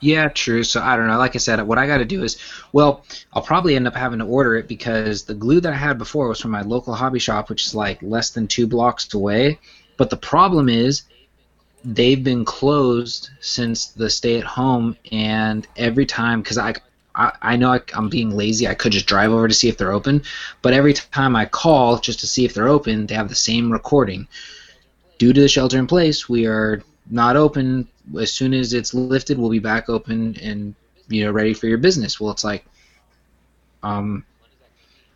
[0.00, 0.64] yeah, true.
[0.64, 1.18] So I don't know.
[1.18, 2.38] Like I said, what I got to do is,
[2.72, 5.98] well, I'll probably end up having to order it because the glue that I had
[5.98, 9.58] before was from my local hobby shop, which is like less than two blocks away.
[9.96, 11.02] But the problem is,
[11.84, 16.74] they've been closed since the stay at home, and every time, because I,
[17.14, 20.22] I, know I'm being lazy, I could just drive over to see if they're open,
[20.62, 23.70] but every time I call just to see if they're open, they have the same
[23.70, 24.26] recording.
[25.18, 27.88] Due to the shelter in place, we are not open.
[28.18, 30.74] As soon as it's lifted, we'll be back open and
[31.08, 32.20] you know ready for your business.
[32.20, 32.64] Well, it's like,
[33.82, 34.24] um,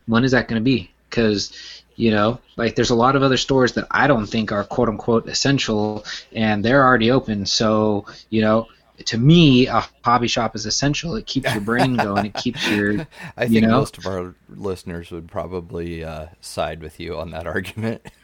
[0.07, 0.91] when is that going to be?
[1.09, 1.53] Because
[1.97, 4.89] you know, like there's a lot of other stores that I don't think are quote
[4.89, 7.47] unquote essential, and they're already open.
[7.47, 8.69] So you know,
[9.05, 11.17] to me, a hobby shop is essential.
[11.17, 12.27] It keeps your brain going.
[12.27, 13.07] It keeps your.
[13.37, 13.79] I think know?
[13.79, 18.07] most of our listeners would probably uh, side with you on that argument.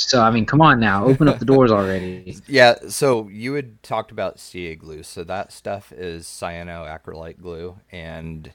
[0.00, 2.38] So I mean, come on now, open up the doors already.
[2.46, 2.76] yeah.
[2.88, 5.02] So you had talked about CA glue.
[5.02, 8.52] So that stuff is cyanoacrylate glue, and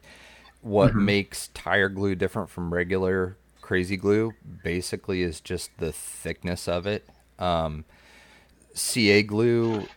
[0.61, 1.05] what mm-hmm.
[1.05, 4.31] makes tire glue different from regular crazy glue
[4.63, 7.07] basically is just the thickness of it.
[7.37, 7.85] Um,
[8.73, 9.87] CA glue,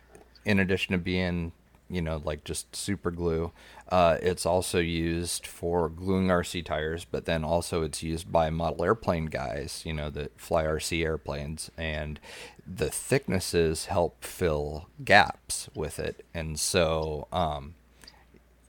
[0.44, 1.52] in addition to being
[1.88, 3.52] you know like just super glue,
[3.88, 8.84] uh, it's also used for gluing RC tires, but then also it's used by model
[8.84, 12.20] airplane guys, you know, that fly RC airplanes, and
[12.66, 16.24] the thicknesses help fill gaps with it.
[16.34, 17.74] And so, um,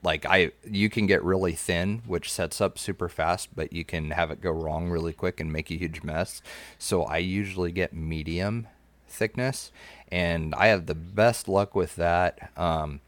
[0.02, 4.12] like I, you can get really thin, which sets up super fast, but you can
[4.12, 6.40] have it go wrong really quick and make a huge mess.
[6.78, 8.68] So I usually get medium
[9.06, 9.70] thickness,
[10.10, 12.50] and I have the best luck with that.
[12.56, 13.00] Um,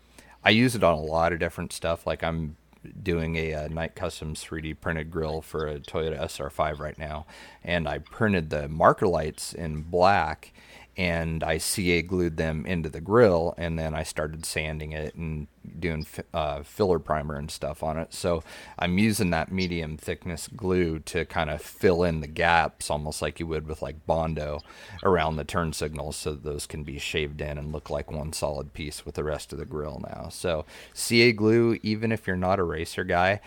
[0.44, 2.06] I use it on a lot of different stuff.
[2.06, 2.56] Like I'm
[3.02, 7.26] doing a, a Knight Customs 3D printed grill for a Toyota SR5 right now,
[7.62, 10.52] and I printed the marker lights in black
[10.96, 15.46] and I CA glued them into the grill, and then I started sanding it and
[15.78, 18.12] doing uh, filler primer and stuff on it.
[18.12, 18.42] So
[18.78, 23.40] I'm using that medium thickness glue to kind of fill in the gaps, almost like
[23.40, 24.60] you would with like Bondo
[25.02, 28.74] around the turn signals, so those can be shaved in and look like one solid
[28.74, 30.28] piece with the rest of the grill now.
[30.30, 33.40] So CA glue, even if you're not a racer guy,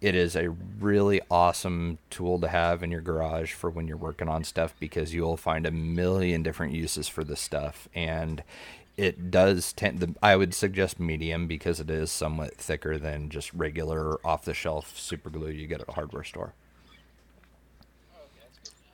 [0.00, 4.28] it is a really awesome tool to have in your garage for when you're working
[4.28, 8.42] on stuff because you'll find a million different uses for this stuff and
[8.96, 13.52] it does tend to, I would suggest medium because it is somewhat thicker than just
[13.54, 16.52] regular off the shelf super glue you get at a hardware store.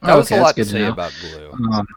[0.03, 1.53] That was a lot to say about glue.
[1.53, 1.88] Um,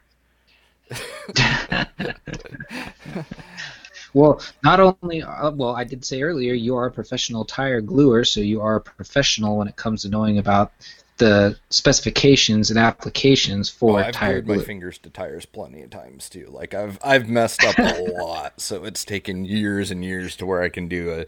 [4.13, 8.23] well, not only uh, well, I did say earlier you are a professional tire gluer,
[8.25, 10.71] so you are a professional when it comes to knowing about
[11.17, 14.57] the specifications and applications for oh, I've tire glue.
[14.57, 16.47] my fingers to tires plenty of times too.
[16.49, 20.61] Like I've I've messed up a lot, so it's taken years and years to where
[20.61, 21.25] I can do a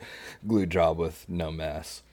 [0.47, 2.03] glue job with no mess.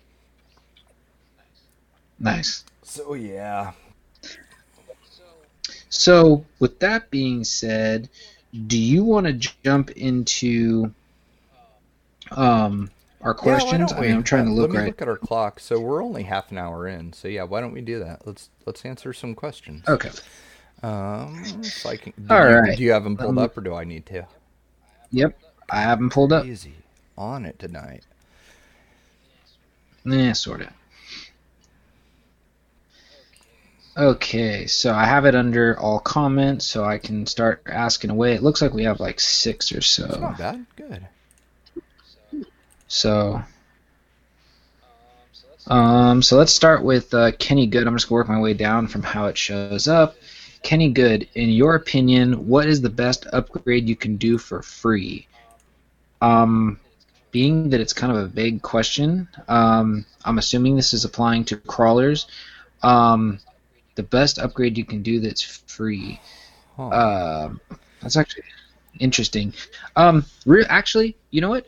[2.18, 2.64] Nice.
[2.82, 3.72] So yeah,
[5.90, 8.08] So, with that being said,
[8.66, 9.32] do you want to
[9.62, 10.92] jump into
[12.30, 13.92] um, our questions?
[13.92, 14.86] Yeah, I I'm trying to look Let me right.
[14.86, 15.60] look at our clock.
[15.60, 17.12] So we're only half an hour in.
[17.12, 18.26] So yeah, why don't we do that?
[18.26, 19.86] Let's let's answer some questions.
[19.88, 20.10] Okay.
[20.82, 21.42] Um,
[21.86, 22.76] I can, do All you, right.
[22.76, 24.26] Do you have them pulled Um, up, or do I need to?
[25.10, 25.36] Yep.
[25.70, 26.46] I have them pulled up.
[26.46, 26.74] Easy
[27.16, 28.04] on it tonight.
[30.04, 30.68] Yeah, sort of.
[33.98, 38.32] Okay, so I have it under all comments, so I can start asking away.
[38.34, 40.06] It looks like we have like six or so.
[40.06, 40.66] not bad.
[40.76, 41.06] Good.
[42.86, 43.42] So,
[45.66, 47.88] um, so let's start with uh, Kenny Good.
[47.88, 50.14] I'm just gonna work my way down from how it shows up.
[50.62, 55.26] Kenny Good, in your opinion, what is the best upgrade you can do for free?
[56.20, 56.78] Um,
[57.32, 61.56] being that it's kind of a vague question, um, I'm assuming this is applying to
[61.56, 62.28] crawlers.
[62.80, 63.40] Um,
[63.98, 66.20] the best upgrade you can do that's free.
[66.76, 66.88] Huh.
[66.88, 67.52] Uh,
[68.00, 68.44] that's actually
[69.00, 69.52] interesting.
[69.96, 71.66] Um, re- actually, you know what?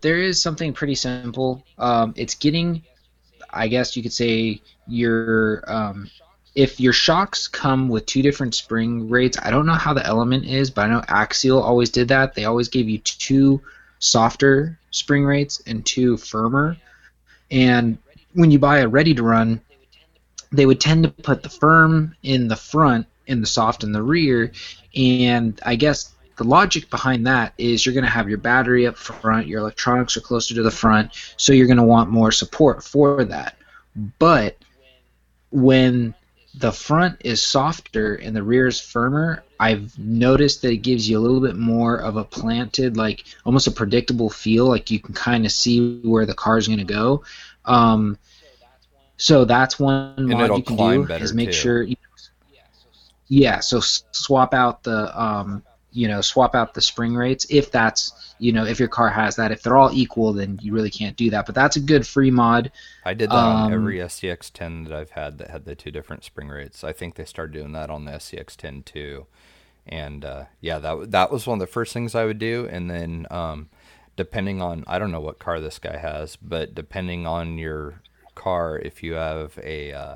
[0.00, 1.64] There is something pretty simple.
[1.76, 2.84] Um, it's getting,
[3.50, 6.08] I guess you could say, your um,
[6.54, 9.36] if your shocks come with two different spring rates.
[9.42, 12.34] I don't know how the element is, but I know Axial always did that.
[12.34, 13.60] They always gave you two
[13.98, 16.76] softer spring rates and two firmer.
[17.50, 17.98] And
[18.34, 19.60] when you buy a ready to run,
[20.52, 24.02] they would tend to put the firm in the front and the soft in the
[24.02, 24.52] rear.
[24.94, 28.96] And I guess the logic behind that is you're going to have your battery up
[28.96, 32.82] front, your electronics are closer to the front, so you're going to want more support
[32.82, 33.56] for that.
[34.18, 34.56] But
[35.50, 36.14] when
[36.54, 41.18] the front is softer and the rear is firmer, I've noticed that it gives you
[41.18, 45.14] a little bit more of a planted, like almost a predictable feel, like you can
[45.14, 47.22] kind of see where the car is going to go.
[47.66, 48.18] Um,
[49.20, 51.52] so that's one And mod you can do is make too.
[51.52, 51.82] sure.
[51.82, 51.94] You
[53.28, 58.34] yeah, so swap out the um, you know swap out the spring rates if that's
[58.38, 59.52] you know if your car has that.
[59.52, 61.44] If they're all equal, then you really can't do that.
[61.44, 62.72] But that's a good free mod.
[63.04, 65.90] I did that on um, every SCX 10 that I've had that had the two
[65.90, 66.82] different spring rates.
[66.82, 69.26] I think they started doing that on the SCX 10 too.
[69.86, 72.66] And uh, yeah, that that was one of the first things I would do.
[72.70, 73.68] And then um,
[74.16, 78.00] depending on I don't know what car this guy has, but depending on your
[78.40, 80.14] car, if you have a uh,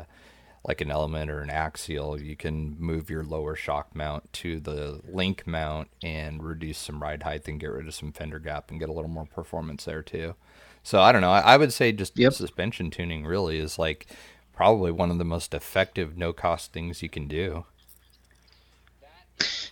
[0.67, 5.01] like an element or an axial, you can move your lower shock mount to the
[5.07, 8.81] link mount and reduce some ride height and get rid of some fender gap and
[8.81, 10.35] get a little more performance there too.
[10.83, 11.31] So I don't know.
[11.31, 12.33] I, I would say just Yep.
[12.33, 14.07] suspension tuning really is like
[14.55, 17.65] probably one of the most effective no cost things you can do.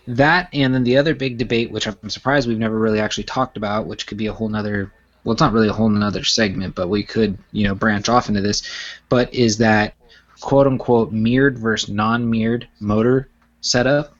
[0.07, 3.57] That and then the other big debate, which I'm surprised we've never really actually talked
[3.57, 4.91] about, which could be a whole nother.
[5.23, 8.29] Well, it's not really a whole nother segment, but we could you know branch off
[8.29, 8.63] into this.
[9.09, 9.95] But is that
[10.41, 13.29] quote unquote mirrored versus non-mirrored motor
[13.61, 14.13] setup?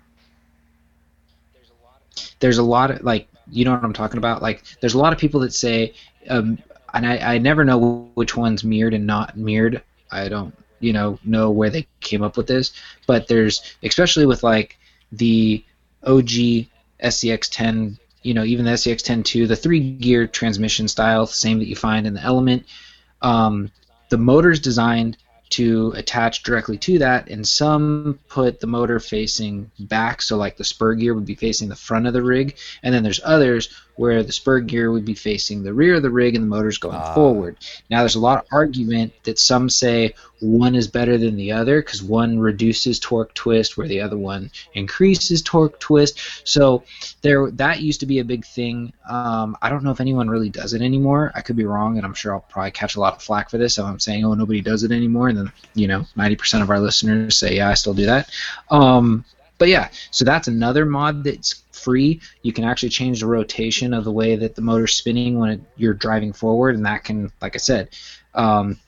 [2.39, 4.41] There's a lot of like you know what I'm talking about.
[4.41, 5.93] Like there's a lot of people that say,
[6.29, 6.57] um,
[6.93, 9.81] and I, I never know which one's mirrored and not mirrored.
[10.11, 12.71] I don't you know know where they came up with this,
[13.07, 14.77] but there's especially with like
[15.11, 15.63] the
[16.05, 16.67] OG
[17.03, 21.75] SCX10, you know, even the SCX10 2, the three gear transmission style, same that you
[21.75, 22.65] find in the Element.
[23.21, 23.71] Um,
[24.09, 25.17] the motor's designed
[25.53, 30.63] to attach directly to that, and some put the motor facing back, so like the
[30.63, 34.23] spur gear would be facing the front of the rig, and then there's others where
[34.23, 36.95] the spur gear would be facing the rear of the rig and the motor's going
[36.97, 37.13] Ah.
[37.13, 37.58] forward.
[37.91, 41.79] Now, there's a lot of argument that some say one is better than the other
[41.79, 46.19] because one reduces torque twist where the other one increases torque twist.
[46.43, 46.83] So
[47.21, 48.93] there, that used to be a big thing.
[49.08, 51.31] Um, I don't know if anyone really does it anymore.
[51.35, 53.60] I could be wrong, and I'm sure I'll probably catch a lot of flack for
[53.60, 55.42] this if I'm saying, "Oh, nobody does it anymore," and then
[55.73, 58.29] you know, 90% of our listeners say, "Yeah, I still do that."
[58.69, 59.25] Um,
[59.58, 62.19] but yeah, so that's another mod that's free.
[62.41, 65.62] You can actually change the rotation of the way that the motor's spinning when it,
[65.77, 67.89] you're driving forward, and that can, like I said,
[68.33, 68.79] um,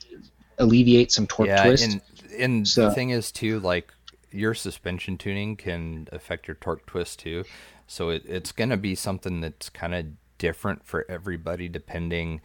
[0.57, 1.83] alleviate some torque yeah, twist.
[1.85, 2.01] and
[2.37, 3.91] and So- the thing is too, like
[4.31, 7.45] your suspension tuning can affect your torque twist too.
[7.87, 10.05] So it, it's gonna be something that's kind of
[10.37, 12.41] different for everybody depending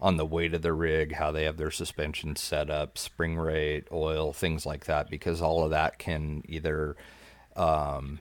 [0.00, 3.86] on the weight of the rig, how they have their suspension set up, spring rate,
[3.92, 6.96] oil, things like that, because all of that can either
[7.56, 8.18] um,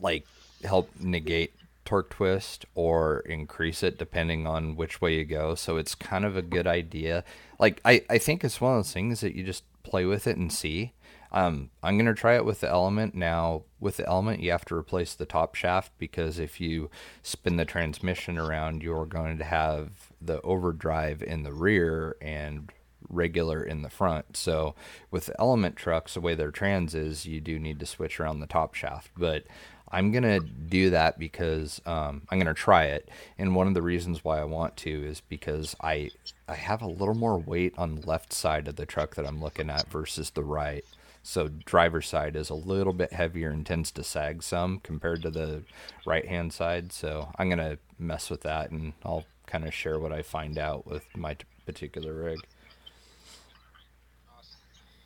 [0.00, 0.26] like
[0.64, 1.52] help negate
[1.84, 5.54] torque twist or increase it depending on which way you go.
[5.54, 7.24] So it's kind of a good idea.
[7.58, 10.36] Like I, I think it's one of those things that you just play with it
[10.36, 10.92] and see.
[11.32, 13.62] Um, I'm gonna try it with the element now.
[13.78, 16.90] With the element, you have to replace the top shaft because if you
[17.22, 22.72] spin the transmission around, you're going to have the overdrive in the rear and
[23.08, 24.36] regular in the front.
[24.36, 24.74] So
[25.10, 28.40] with the element trucks, the way their trans is, you do need to switch around
[28.40, 29.10] the top shaft.
[29.16, 29.44] But
[29.92, 33.08] I'm gonna do that because um, I'm gonna try it,
[33.38, 36.10] and one of the reasons why I want to is because I
[36.48, 39.42] I have a little more weight on the left side of the truck that I'm
[39.42, 40.84] looking at versus the right.
[41.22, 45.30] So driver's side is a little bit heavier and tends to sag some compared to
[45.30, 45.62] the
[46.06, 46.92] right hand side.
[46.92, 50.86] So I'm gonna mess with that, and I'll kind of share what I find out
[50.86, 52.38] with my t- particular rig.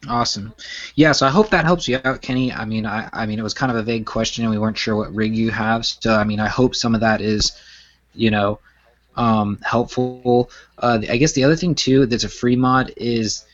[0.08, 0.52] Awesome.
[0.96, 2.52] Yeah, so I hope that helps you out, Kenny.
[2.52, 4.76] I mean, I, I mean, it was kind of a vague question, and we weren't
[4.76, 5.86] sure what rig you have.
[5.86, 7.52] So, I mean, I hope some of that is,
[8.14, 8.60] you know,
[9.16, 10.50] um, helpful.
[10.78, 13.46] Uh, I guess the other thing too that's a free mod is,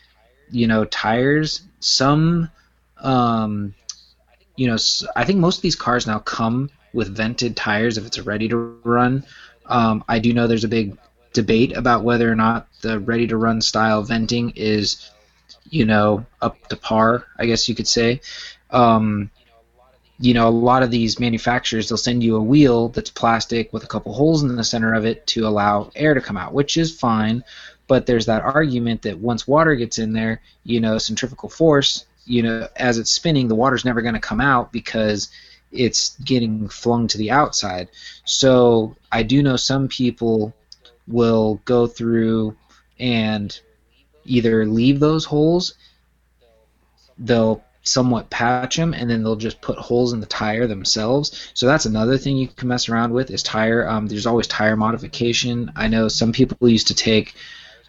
[0.50, 1.62] you know, tires.
[1.80, 2.50] Some,
[2.98, 3.74] um,
[4.56, 4.76] you know,
[5.16, 8.48] I think most of these cars now come with vented tires if it's a ready
[8.48, 9.24] to run.
[9.66, 10.98] Um, I do know there's a big
[11.32, 15.10] debate about whether or not the ready to run style venting is
[15.70, 18.20] you know, up to par, I guess you could say.
[18.70, 19.30] Um,
[20.18, 23.84] you know, a lot of these manufacturers, they'll send you a wheel that's plastic with
[23.84, 26.76] a couple holes in the center of it to allow air to come out, which
[26.76, 27.42] is fine.
[27.90, 32.40] But there's that argument that once water gets in there, you know, centrifugal force, you
[32.40, 35.28] know, as it's spinning, the water's never going to come out because
[35.72, 37.88] it's getting flung to the outside.
[38.24, 40.54] So I do know some people
[41.08, 42.56] will go through
[43.00, 43.58] and
[44.24, 45.74] either leave those holes,
[47.18, 51.50] they'll somewhat patch them, and then they'll just put holes in the tire themselves.
[51.54, 53.88] So that's another thing you can mess around with is tire.
[53.88, 55.72] Um, there's always tire modification.
[55.74, 57.34] I know some people used to take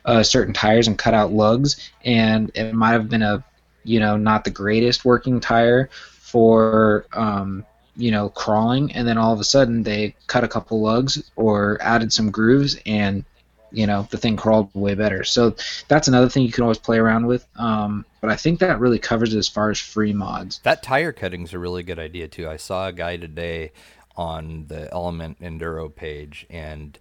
[0.06, 3.44] uh, certain tires and cut out lugs, and it might have been a
[3.84, 9.34] you know not the greatest working tire for um, you know crawling, and then all
[9.34, 13.26] of a sudden they cut a couple lugs or added some grooves and
[13.72, 15.24] you know the thing crawled way better.
[15.24, 15.56] So
[15.88, 17.46] that's another thing you can always play around with.
[17.56, 20.60] Um, but I think that really covers it as far as free mods.
[20.64, 22.48] That tire cutting's a really good idea too.
[22.48, 23.72] I saw a guy today
[24.16, 26.98] on the Element Enduro page, and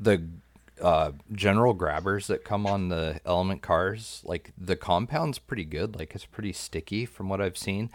[0.00, 0.22] the
[0.80, 5.96] uh, general grabbers that come on the Element cars, like the compound's pretty good.
[5.96, 7.90] Like it's pretty sticky from what I've seen.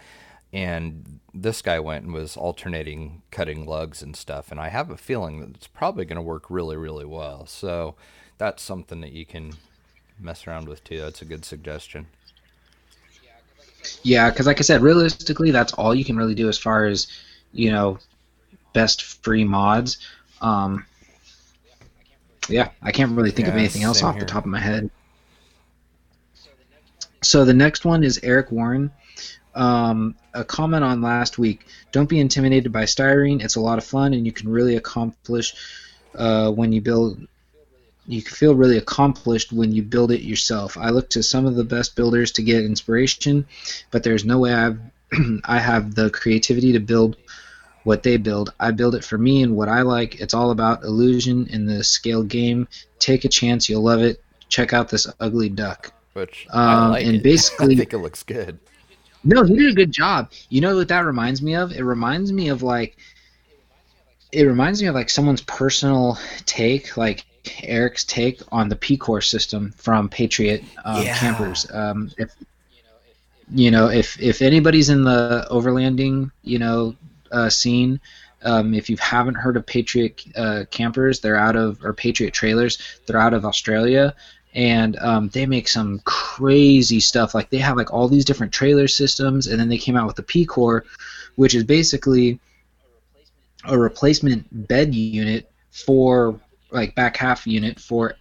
[0.52, 4.98] And this guy went and was alternating cutting lugs and stuff, and I have a
[4.98, 7.48] feeling that it's probably going to work really, really well.
[7.48, 7.96] So
[8.38, 9.54] that's something that you can
[10.20, 11.02] mess around with too.
[11.02, 12.06] That's a good suggestion.
[14.04, 17.08] Yeah, because like I said, realistically, that's all you can really do as far as
[17.52, 17.98] you know
[18.74, 19.98] best free mods.
[20.42, 20.86] Um,
[22.50, 24.22] yeah, I can't really think yeah, of anything else off here.
[24.22, 24.90] the top of my head.
[27.22, 28.92] So the next one is Eric Warren.
[29.56, 31.66] Um, a comment on last week.
[31.92, 33.44] Don't be intimidated by styrene.
[33.44, 35.56] It's a lot of fun, and you can really accomplish
[36.16, 37.28] uh, when you build
[38.06, 40.78] you can feel really accomplished when you build it yourself.
[40.78, 43.46] I look to some of the best builders to get inspiration,
[43.92, 44.80] but there's no way I've
[45.46, 47.16] I have the creativity to build
[47.84, 48.54] what they build.
[48.60, 50.20] I build it for me and what I like.
[50.20, 52.68] It's all about illusion in the scale game.
[53.00, 54.24] Take a chance, you'll love it.
[54.50, 55.92] Check out this ugly duck.
[56.14, 57.24] Which um, I like and it.
[57.24, 58.60] basically, I think it looks good.
[59.24, 60.32] No, he did a good job.
[60.50, 61.72] You know what that reminds me of?
[61.72, 62.98] It reminds me of like
[64.32, 67.26] it reminds me of like someone's personal take, like
[67.62, 71.18] Eric's take on the P-Core system from Patriot um, yeah.
[71.18, 71.70] campers.
[71.72, 72.36] Um, if
[73.54, 76.96] you know, if if anybody's in the overlanding, you know,
[77.34, 78.00] uh, scene,
[78.44, 82.78] um, if you haven't heard of Patriot uh, campers, they're out of or Patriot trailers,
[83.06, 84.14] they're out of Australia,
[84.54, 87.34] and um, they make some crazy stuff.
[87.34, 90.16] Like they have like all these different trailer systems, and then they came out with
[90.16, 90.86] the P-Core,
[91.36, 92.40] which is basically
[93.66, 96.40] a replacement bed unit for
[96.72, 98.16] like back half unit for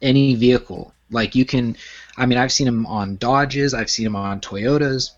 [0.00, 0.92] any vehicle.
[1.10, 1.76] Like you can,
[2.16, 5.12] I mean, I've seen them on Dodges, I've seen them on Toyotas,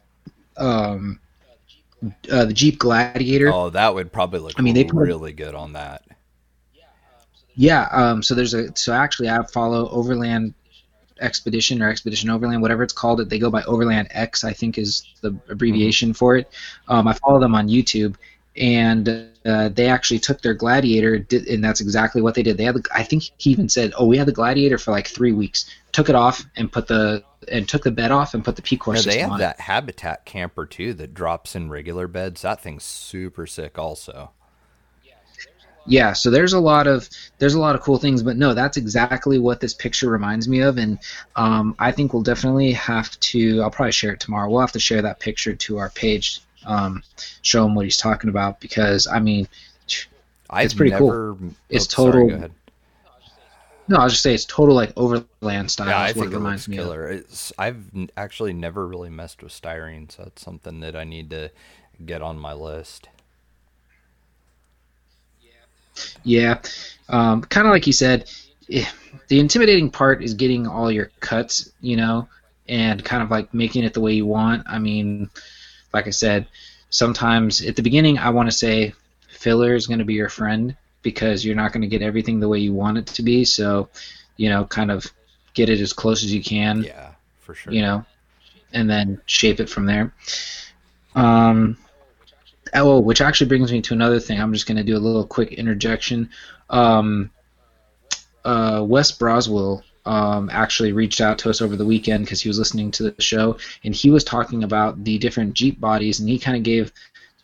[0.57, 1.19] um,
[2.31, 3.53] uh, the Jeep Gladiator.
[3.53, 4.53] Oh, that would probably look.
[4.57, 6.03] I mean, they really good on that.
[7.57, 7.89] Yeah.
[7.93, 10.55] Um, so there's a so actually I follow Overland
[11.21, 13.21] Expedition or Expedition Overland, whatever it's called.
[13.21, 16.17] It they go by Overland X, I think is the abbreviation mm-hmm.
[16.17, 16.51] for it.
[16.89, 18.17] Um, I follow them on YouTube,
[18.57, 22.65] and uh, they actually took their gladiator did, and that's exactly what they did they
[22.65, 25.33] had the, i think he even said oh we had the gladiator for like three
[25.33, 28.63] weeks took it off and put the and took the bed off and put the
[28.63, 29.39] P core No, system they have on.
[29.41, 32.43] that habitat camper too that drops in regular beds.
[32.43, 34.31] That thing's super sick also.
[35.87, 38.79] yeah so there's a lot of there's a lot of cool things but no that's
[38.79, 40.99] exactly what this picture reminds me of and
[41.37, 44.81] um, i think we'll definitely have to i'll probably share it tomorrow we'll have to
[44.81, 47.03] share that picture to our page um,
[47.43, 49.47] show him what he's talking about because i mean
[50.49, 51.09] I've pretty cool.
[51.09, 51.37] never,
[51.69, 52.53] It's oh, sorry, total- go ahead.
[53.89, 56.69] No I'll just say it's total like overland style Yeah, I think it reminds looks
[56.69, 57.09] me of killer.
[57.09, 57.85] It's I've
[58.17, 61.51] actually never really messed with styrene, so it's something that I need to
[62.05, 63.09] get on my list.
[66.25, 66.61] Yeah,
[67.09, 68.31] um, kind of like you said,
[68.71, 68.85] eh,
[69.29, 72.29] the intimidating part is getting all your cuts, you know,
[72.69, 74.65] and kind of like making it the way you want.
[74.67, 75.31] I mean,
[75.93, 76.47] like I said,
[76.91, 78.95] sometimes at the beginning I want to say
[79.29, 82.49] filler is going to be your friend because you're not going to get everything the
[82.49, 83.45] way you want it to be.
[83.45, 83.89] So,
[84.37, 85.07] you know, kind of
[85.55, 87.73] get it as close as you can Yeah, for sure.
[87.73, 88.05] you know,
[88.73, 90.13] and then shape it from there.
[91.15, 91.77] Um,
[92.75, 94.41] oh, which actually brings me to another thing.
[94.41, 96.29] I'm just going to do a little quick interjection.
[96.71, 97.31] Um,
[98.45, 102.59] uh, Wes Broswell um, actually reached out to us over the weekend because he was
[102.59, 106.39] listening to the show, and he was talking about the different Jeep bodies, and he
[106.39, 106.93] kind of gave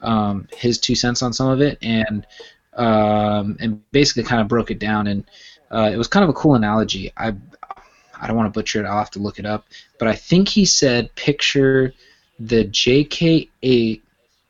[0.01, 2.27] um, his two cents on some of it, and
[2.81, 5.25] um, and basically kind of broke it down, and
[5.71, 7.13] uh, it was kind of a cool analogy.
[7.17, 7.35] I
[8.21, 8.87] I don't want to butcher it.
[8.87, 9.67] I'll have to look it up.
[9.99, 11.95] But I think he said picture
[12.39, 14.03] the JK8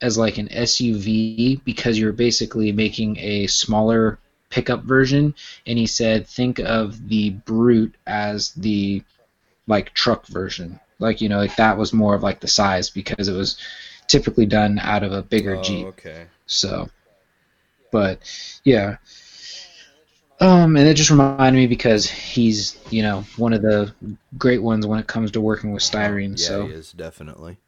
[0.02, 4.18] as like an SUV because you're basically making a smaller
[4.50, 5.34] pickup version.
[5.66, 9.02] And he said think of the Brute as the
[9.66, 10.80] like truck version.
[10.98, 13.56] Like you know, like that was more of like the size because it was
[14.08, 15.86] typically done out of a bigger Oh, Jeep.
[15.88, 16.26] okay.
[16.46, 16.90] So,
[17.90, 18.20] but
[18.64, 18.96] yeah.
[20.40, 23.92] Um, and it just reminded me because he's, you know, one of the
[24.38, 26.30] great ones when it comes to working with styrene.
[26.30, 27.58] Yeah, so, he is definitely.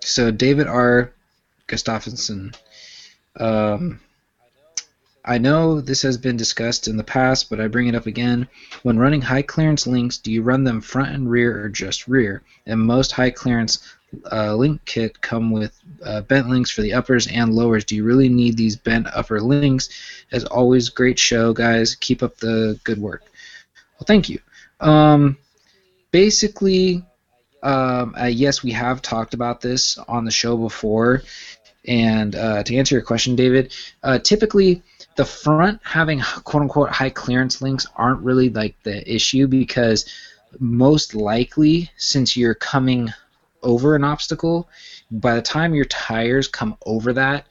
[0.00, 1.10] so David R.
[1.68, 2.54] Gustafsson.
[3.36, 4.00] Um,
[5.24, 8.46] I know this has been discussed in the past, but I bring it up again.
[8.82, 12.42] When running high clearance links, do you run them front and rear or just rear?
[12.66, 13.94] And most high clearance
[14.30, 17.84] uh, link kit come with uh, bent links for the uppers and lowers.
[17.84, 19.88] Do you really need these bent upper links?
[20.30, 21.94] As always, great show, guys.
[21.94, 23.22] Keep up the good work.
[23.94, 24.40] Well, thank you.
[24.78, 25.38] Um,
[26.10, 27.02] basically,
[27.62, 31.22] um, uh, yes, we have talked about this on the show before.
[31.86, 34.82] And uh, to answer your question, David, uh, typically
[35.16, 40.12] the front having quote unquote high clearance links aren't really like the issue because
[40.60, 43.12] most likely, since you're coming
[43.62, 44.68] over an obstacle,
[45.10, 47.46] by the time your tires come over that,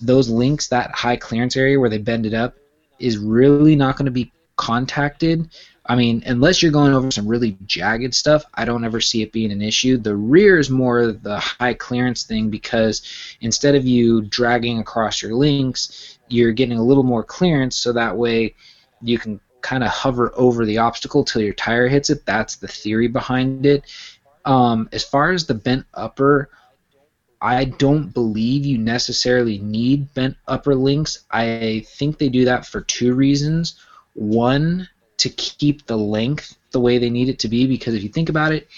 [0.00, 2.56] those links, that high clearance area where they bend it up,
[2.98, 5.50] is really not going to be contacted.
[5.86, 9.32] I mean, unless you're going over some really jagged stuff, I don't ever see it
[9.32, 9.96] being an issue.
[9.96, 13.02] The rear is more the high clearance thing because
[13.40, 18.16] instead of you dragging across your links, you're getting a little more clearance so that
[18.16, 18.54] way
[19.02, 22.26] you can kind of hover over the obstacle till your tire hits it.
[22.26, 23.84] That's the theory behind it.
[24.44, 26.50] Um, as far as the bent upper,
[27.40, 31.24] I don't believe you necessarily need bent upper links.
[31.30, 33.80] I think they do that for two reasons.
[34.14, 38.08] One, to keep the length the way they need it to be, because if you
[38.08, 38.68] think about it,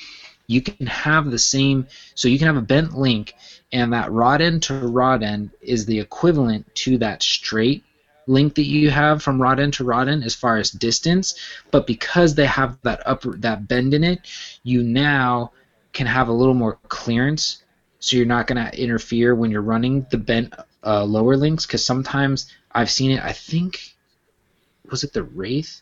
[0.46, 3.34] you can have the same, so you can have a bent link,
[3.72, 7.84] and that rod end to rod end is the equivalent to that straight
[8.26, 11.38] link that you have from rod end to rod end as far as distance,
[11.70, 14.20] but because they have that upper that bend in it,
[14.62, 15.52] you now
[15.92, 17.62] can have a little more clearance,
[18.00, 20.52] so you're not going to interfere when you're running the bent
[20.84, 21.66] uh, lower links.
[21.66, 23.22] Because sometimes I've seen it.
[23.22, 23.94] I think
[24.90, 25.80] was it the Wraith.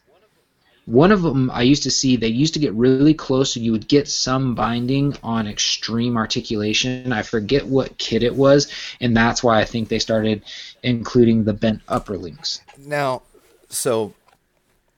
[0.86, 2.16] One of them I used to see.
[2.16, 7.12] They used to get really close, so you would get some binding on extreme articulation.
[7.12, 10.42] I forget what kit it was, and that's why I think they started
[10.82, 12.60] including the bent upper links.
[12.76, 13.22] Now,
[13.68, 14.14] so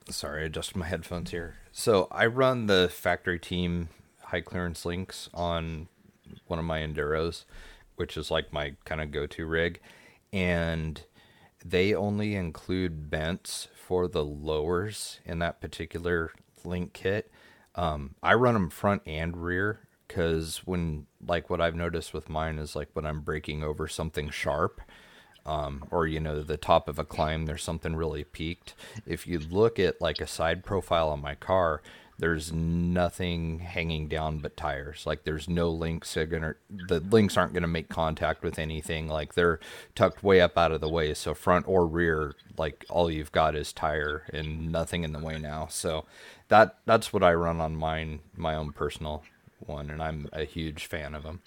[0.08, 1.56] sorry, I adjusted my headphones here.
[1.70, 3.88] So I run the factory team
[4.22, 5.88] high clearance links on
[6.46, 7.44] one of my enduros,
[7.96, 9.80] which is like my kind of go-to rig,
[10.32, 11.02] and
[11.64, 16.32] they only include bents for the lowers in that particular
[16.64, 17.30] link kit.
[17.74, 22.58] Um, I run them front and rear because when like what I've noticed with mine
[22.58, 24.80] is like when I'm breaking over something sharp,
[25.46, 28.74] um, or you know the top of a climb there's something really peaked
[29.06, 31.82] if you look at like a side profile on my car
[32.18, 35.04] there's nothing hanging down but tires.
[35.06, 39.08] Like there's no links are gonna the links aren't gonna make contact with anything.
[39.08, 39.60] Like they're
[39.94, 41.14] tucked way up out of the way.
[41.14, 45.38] So front or rear like all you've got is tire and nothing in the way
[45.38, 45.66] now.
[45.68, 46.04] So
[46.48, 49.22] that that's what i run on mine my own personal
[49.60, 51.40] one and i'm a huge fan of them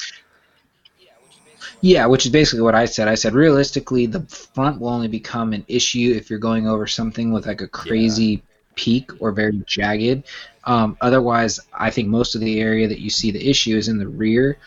[1.81, 3.07] Yeah, which is basically what I said.
[3.07, 7.31] I said realistically, the front will only become an issue if you're going over something
[7.31, 8.43] with like a crazy
[8.77, 10.23] peak or very jagged.
[10.63, 13.97] Um, otherwise, I think most of the area that you see the issue is in
[13.97, 14.57] the rear.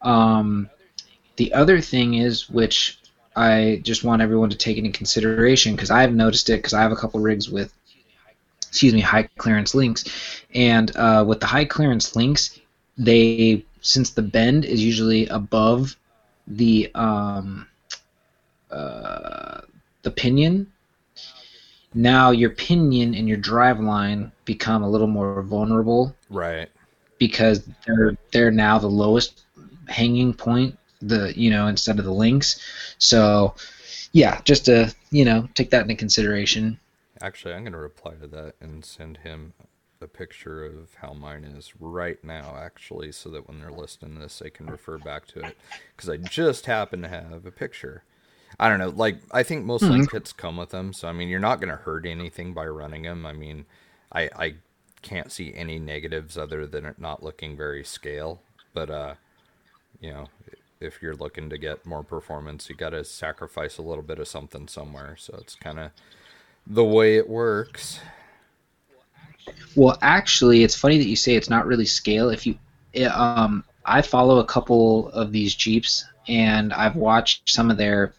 [0.00, 0.70] Um,
[1.36, 2.98] the other thing is, which
[3.36, 6.92] I just want everyone to take into consideration, because I've noticed it, because I have
[6.92, 7.72] a couple rigs with,
[8.68, 10.04] excuse me, high clearance links,
[10.54, 12.58] and uh, with the high clearance links,
[12.96, 15.96] they since the bend is usually above
[16.46, 17.66] the um,
[18.70, 19.60] uh,
[20.02, 20.72] the pinion.
[21.94, 26.68] Now your pinion and your drive line become a little more vulnerable right
[27.18, 29.42] because they're they're now the lowest
[29.88, 30.78] hanging point.
[31.00, 32.60] The you know instead of the links.
[32.98, 33.54] So
[34.12, 36.78] yeah, just to you know take that into consideration.
[37.20, 39.52] Actually, I'm going to reply to that and send him
[40.00, 44.20] a picture of how mine is right now, actually, so that when they're listening to
[44.20, 45.56] this, they can refer back to it.
[45.96, 48.04] Because I just happen to have a picture.
[48.60, 48.88] I don't know.
[48.88, 49.88] Like, I think most Mhm.
[49.88, 50.92] link kits come with them.
[50.92, 53.24] So, I mean, you're not going to hurt anything by running them.
[53.24, 53.66] I mean,
[54.12, 54.54] I, I
[55.02, 58.42] can't see any negatives other than it not looking very scale.
[58.74, 59.14] But, uh,
[60.00, 60.28] you know,
[60.80, 64.28] if you're looking to get more performance, you got to sacrifice a little bit of
[64.28, 65.16] something somewhere.
[65.18, 65.90] So, it's kind of
[66.66, 68.00] the way it works.
[69.76, 72.30] Well, actually, it's funny that you say it's not really scale.
[72.30, 72.58] If you,
[73.10, 78.14] um, I follow a couple of these Jeeps, and I've watched some of their,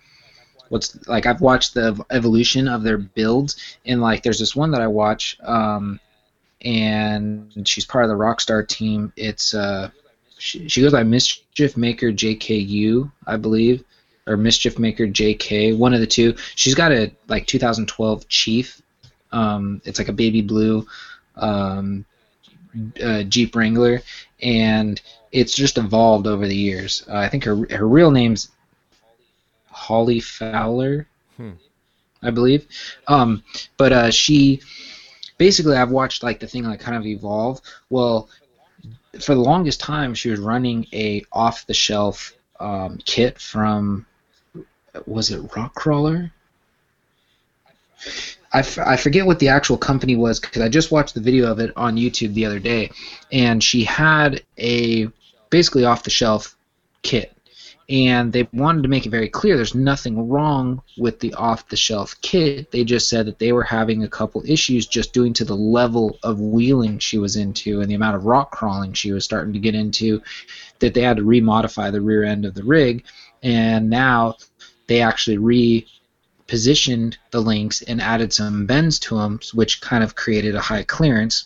[0.70, 4.82] what's like I've watched the evolution of their builds, and like there's this one that
[4.82, 6.00] I watch, um,
[6.62, 9.12] and she's part of the Rockstar team.
[9.16, 9.90] It's uh,
[10.38, 13.84] she, she goes by Mischief Maker JKU, I believe,
[14.28, 16.36] or Mischief Maker JK, one of the two.
[16.56, 18.82] She's got a like 2012 Chief.
[19.32, 20.88] Um, it's like a baby blue
[21.36, 22.06] um,
[23.04, 24.02] uh, Jeep Wrangler,
[24.42, 25.02] and
[25.32, 27.04] it's just evolved over the years.
[27.08, 28.50] Uh, I think her her real name's
[29.72, 31.08] Holly Fowler,
[31.38, 31.52] Hmm.
[32.22, 32.68] I believe.
[33.08, 33.44] Um,
[33.78, 34.62] but uh, she
[35.38, 37.62] basically I've watched like the thing like kind of evolve.
[37.90, 38.30] Well,
[39.22, 44.06] for the longest time she was running a off the shelf um, kit from
[45.06, 46.32] was it Rock Crawler?
[48.54, 51.52] I, f- I forget what the actual company was because I just watched the video
[51.52, 52.92] of it on YouTube the other day,
[53.32, 55.08] and she had a
[55.50, 56.58] basically off the shelf
[57.04, 57.32] kit,
[57.90, 61.76] and they wanted to make it very clear there's nothing wrong with the off the
[61.76, 62.70] shelf kit.
[62.72, 66.20] They just said that they were having a couple issues just due to the level
[66.24, 69.60] of wheeling she was into and the amount of rock crawling she was starting to
[69.60, 70.22] get into,
[70.78, 73.06] that they had to remodify the rear end of the rig,
[73.42, 74.36] and now
[74.88, 75.86] they actually re
[76.46, 80.84] positioned the links and added some bends to them, which kind of created a high
[80.84, 81.46] clearance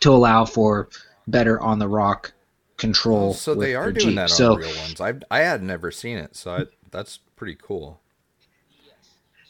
[0.00, 0.88] to allow for
[1.26, 2.32] better on the rock
[2.80, 3.34] control.
[3.34, 4.16] So they are doing Jeep.
[4.16, 5.00] that on So real ones.
[5.00, 8.00] I I had never seen it, so I, that's pretty cool.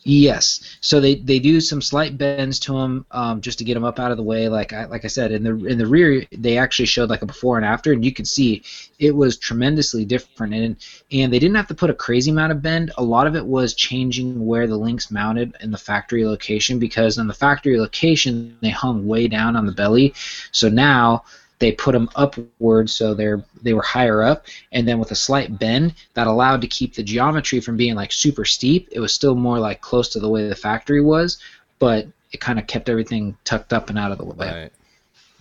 [0.02, 3.84] Yes, so they, they do some slight bends to them um, just to get them
[3.84, 4.48] up out of the way.
[4.48, 7.26] Like I like I said in the in the rear, they actually showed like a
[7.26, 8.62] before and after, and you could see
[8.98, 10.54] it was tremendously different.
[10.54, 10.76] And
[11.12, 12.92] and they didn't have to put a crazy amount of bend.
[12.96, 17.18] A lot of it was changing where the links mounted in the factory location because
[17.18, 20.14] in the factory location they hung way down on the belly.
[20.50, 21.24] So now
[21.60, 25.58] they put them upward so they're they were higher up and then with a slight
[25.58, 29.34] bend that allowed to keep the geometry from being like super steep it was still
[29.36, 31.38] more like close to the way the factory was
[31.78, 34.70] but it kind of kept everything tucked up and out of the way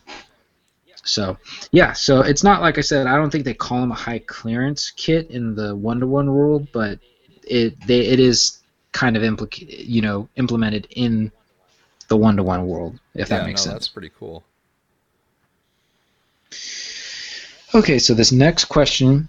[0.07, 0.15] Right.
[1.03, 1.37] so
[1.71, 4.19] yeah so it's not like i said i don't think they call them a high
[4.19, 6.99] clearance kit in the one-to-one world but
[7.47, 8.59] it they it is
[8.91, 11.31] kind of implica- you know implemented in
[12.09, 14.43] the one-to-one world if yeah, that makes no, sense that's pretty cool.
[17.73, 19.27] Okay, so this next question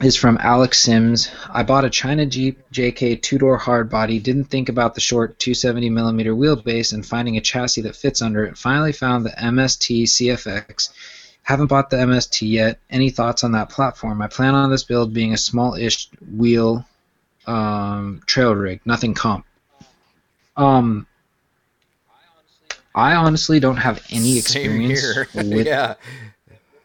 [0.00, 1.28] is from Alex Sims.
[1.50, 4.22] I bought a China Jeep JK two-door hardbody.
[4.22, 8.44] Didn't think about the short 270 millimeter wheelbase and finding a chassis that fits under
[8.44, 8.56] it.
[8.56, 10.90] Finally found the MST CFX.
[11.42, 12.78] Haven't bought the MST yet.
[12.88, 14.22] Any thoughts on that platform?
[14.22, 16.86] I plan on this build being a small-ish wheel
[17.48, 19.44] um, trail rig, nothing comp.
[20.56, 21.08] Um,
[22.94, 25.28] I honestly don't have any Same experience here.
[25.34, 25.94] with yeah.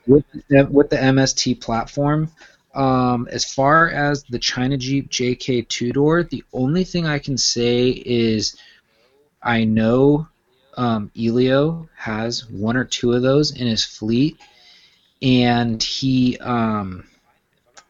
[0.08, 2.30] With the, with the MST platform,
[2.74, 7.38] Um, as far as the China Jeep JK two door, the only thing I can
[7.38, 8.56] say is
[9.42, 10.28] I know
[10.78, 14.38] um, Elio has one or two of those in his fleet,
[15.24, 17.06] and he, um,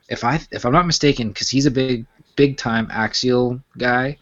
[0.09, 2.05] if I if I'm not mistaken, because he's a big
[2.35, 4.17] big time axial guy,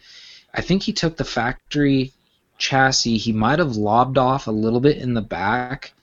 [0.54, 2.14] I think he took the factory
[2.58, 3.18] chassis.
[3.18, 5.94] He might have lobbed off a little bit in the back,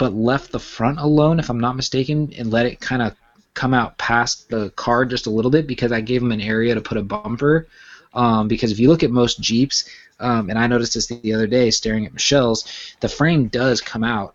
[0.00, 3.14] but left the front alone, if I'm not mistaken, and let it kind of
[3.52, 6.74] come out past the car just a little bit because I gave him an area
[6.74, 7.68] to put a bumper.
[8.14, 9.84] Um, because if you look at most Jeeps,
[10.18, 12.64] um, and I noticed this the other day staring at Michelle's,
[13.00, 14.34] the frame does come out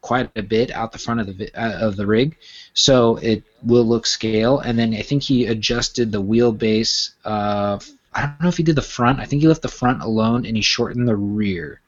[0.00, 2.36] quite a bit out the front of the uh, of the rig,
[2.74, 4.58] so it will look scale.
[4.58, 7.12] And then I think he adjusted the wheelbase.
[7.24, 7.78] Uh,
[8.12, 9.20] I don't know if he did the front.
[9.20, 11.80] I think he left the front alone and he shortened the rear.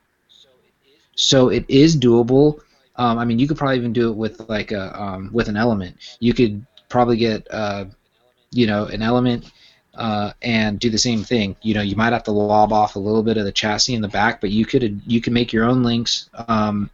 [1.16, 2.60] So it is doable.
[2.98, 5.56] Um, I mean, you could probably even do it with like a um, with an
[5.56, 5.96] element.
[6.20, 7.86] You could probably get uh,
[8.50, 9.50] you know an element
[9.94, 11.56] uh, and do the same thing.
[11.62, 14.02] You know, you might have to lob off a little bit of the chassis in
[14.02, 16.90] the back, but you could you can make your own links um,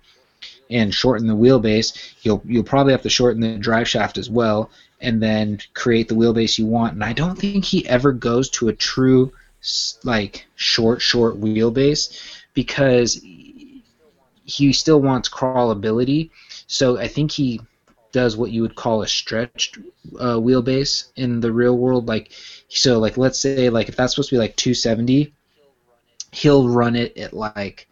[0.70, 2.14] and shorten the wheelbase.
[2.22, 6.14] You'll you'll probably have to shorten the drive shaft as well, and then create the
[6.14, 6.94] wheelbase you want.
[6.94, 9.32] And I don't think he ever goes to a true
[10.02, 12.18] like short short wheelbase
[12.54, 13.20] because
[14.52, 16.30] he still wants crawlability.
[16.66, 17.60] So I think he
[18.12, 19.78] does what you would call a stretched
[20.18, 22.06] uh, wheelbase in the real world.
[22.06, 22.32] Like
[22.68, 25.32] so, like let's say like if that's supposed to be like 270,
[26.32, 27.88] he'll run it at like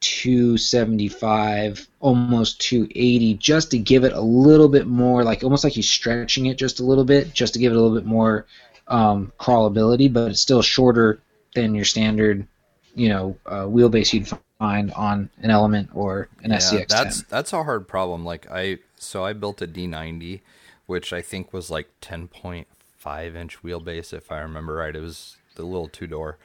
[0.00, 5.88] 275, almost 280, just to give it a little bit more, like almost like he's
[5.88, 8.46] stretching it just a little bit, just to give it a little bit more
[8.88, 11.20] um, crawlability, but it's still shorter
[11.54, 12.46] than your standard,
[12.94, 14.28] you know, uh, wheelbase you'd
[14.62, 16.88] find on an Element or an yeah, SCX.
[16.88, 18.24] That's that's a hard problem.
[18.24, 20.40] Like I, so I built a D90,
[20.86, 24.94] which I think was like 10.5 inch wheelbase, if I remember right.
[24.94, 26.38] It was the little two door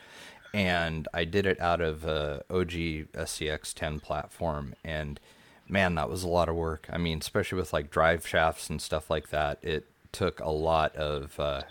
[0.53, 2.71] and I did it out of a OG
[3.13, 5.19] SCX 10 platform, and
[5.67, 6.87] man, that was a lot of work.
[6.91, 10.95] I mean, especially with like drive shafts and stuff like that, it took a lot
[10.95, 11.63] of uh,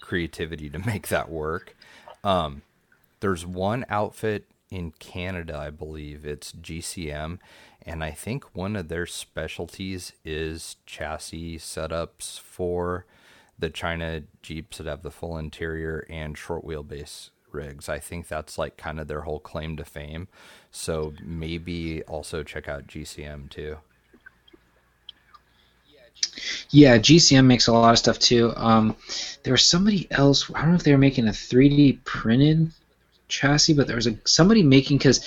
[0.00, 1.76] creativity to make that work.
[2.22, 2.62] Um,
[3.20, 4.44] there's one outfit
[4.74, 7.38] in Canada, I believe it's GCM,
[7.86, 13.06] and I think one of their specialties is chassis setups for
[13.56, 17.88] the China Jeeps that have the full interior and short wheelbase rigs.
[17.88, 20.26] I think that's like kind of their whole claim to fame.
[20.72, 23.76] So maybe also check out GCM too.
[26.70, 28.52] Yeah, GCM makes a lot of stuff too.
[28.56, 28.96] Um,
[29.44, 30.50] there was somebody else.
[30.52, 32.72] I don't know if they were making a 3D printed
[33.28, 35.26] chassis, but there was a somebody making because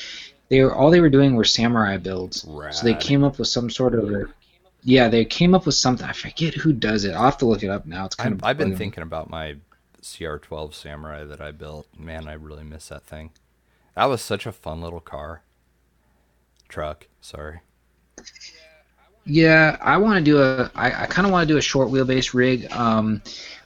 [0.49, 2.45] they were all they were doing were samurai builds.
[2.47, 2.73] Rad.
[2.73, 4.25] So they came up with some sort of a
[4.83, 6.07] yeah, they came up with something.
[6.07, 7.13] I forget who does it.
[7.13, 8.05] I'll have to look it up now.
[8.05, 8.43] It's kind I've, of.
[8.45, 9.57] I've been thinking about my
[10.01, 11.87] CR12 Samurai that I built.
[11.97, 13.31] Man, I really miss that thing.
[13.95, 15.41] That was such a fun little car.
[16.69, 17.61] Truck, sorry.
[19.25, 20.71] Yeah, I want to do a.
[20.73, 22.71] I, I kind of want to do a short wheelbase rig.
[22.71, 23.21] Um,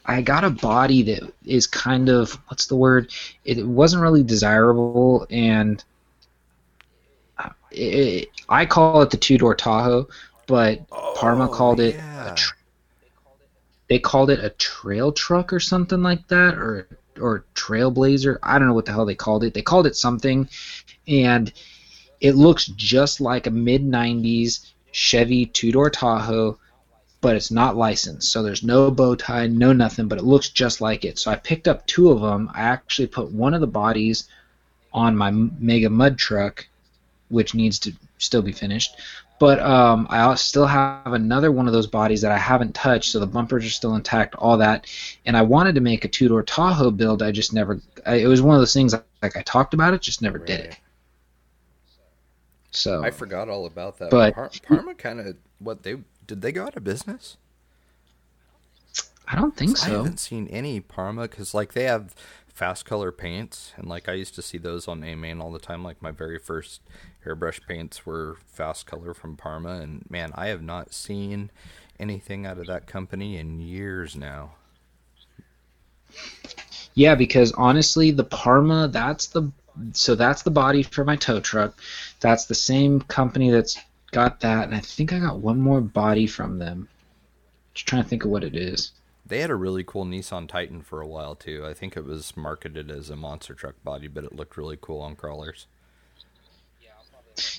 [0.05, 3.11] I got a body that is kind of what's the word?
[3.45, 5.83] It wasn't really desirable, and
[7.71, 10.07] it, I call it the two door Tahoe,
[10.47, 12.33] but oh, Parma called it yeah.
[12.33, 12.37] a,
[13.87, 16.87] they called it a trail truck or something like that, or
[17.19, 18.39] or trailblazer.
[18.41, 19.53] I don't know what the hell they called it.
[19.53, 20.49] They called it something,
[21.07, 21.51] and
[22.19, 26.57] it looks just like a mid '90s Chevy two door Tahoe,
[27.21, 28.31] but it's not licensed.
[28.31, 31.19] So there's no bow tie, no nothing, but it looks just like it.
[31.19, 32.49] So I picked up two of them.
[32.53, 34.27] I actually put one of the bodies
[34.91, 36.67] on my Mega Mud truck,
[37.29, 38.95] which needs to still be finished.
[39.39, 43.19] But um, I still have another one of those bodies that I haven't touched, so
[43.19, 44.85] the bumpers are still intact, all that.
[45.25, 47.23] And I wanted to make a two door Tahoe build.
[47.23, 47.81] I just never.
[48.05, 50.47] I, it was one of those things like I talked about it, just never right.
[50.47, 50.77] did it.
[52.69, 54.11] So I forgot all about that.
[54.11, 55.97] But Par- Parma kind of what they
[56.31, 56.41] did.
[56.41, 57.37] They go out of business.
[59.27, 59.87] I don't think so.
[59.87, 62.15] I haven't seen any Parma because like they have
[62.57, 65.83] Faskolor paints and like I used to see those on A Main all the time.
[65.83, 66.81] Like my very first
[67.25, 71.51] airbrush paints were Faskolor from Parma, and man, I have not seen
[71.99, 74.55] anything out of that company in years now.
[76.93, 79.49] Yeah, because honestly, the Parma that's the
[79.93, 81.79] so that's the body for my tow truck.
[82.19, 83.77] That's the same company that's
[84.11, 86.87] got that, and I think I got one more body from them.
[87.73, 88.91] Just trying to think of what it is.
[89.25, 91.65] They had a really cool Nissan Titan for a while too.
[91.65, 94.99] I think it was marketed as a monster truck body, but it looked really cool
[94.99, 95.67] on crawlers.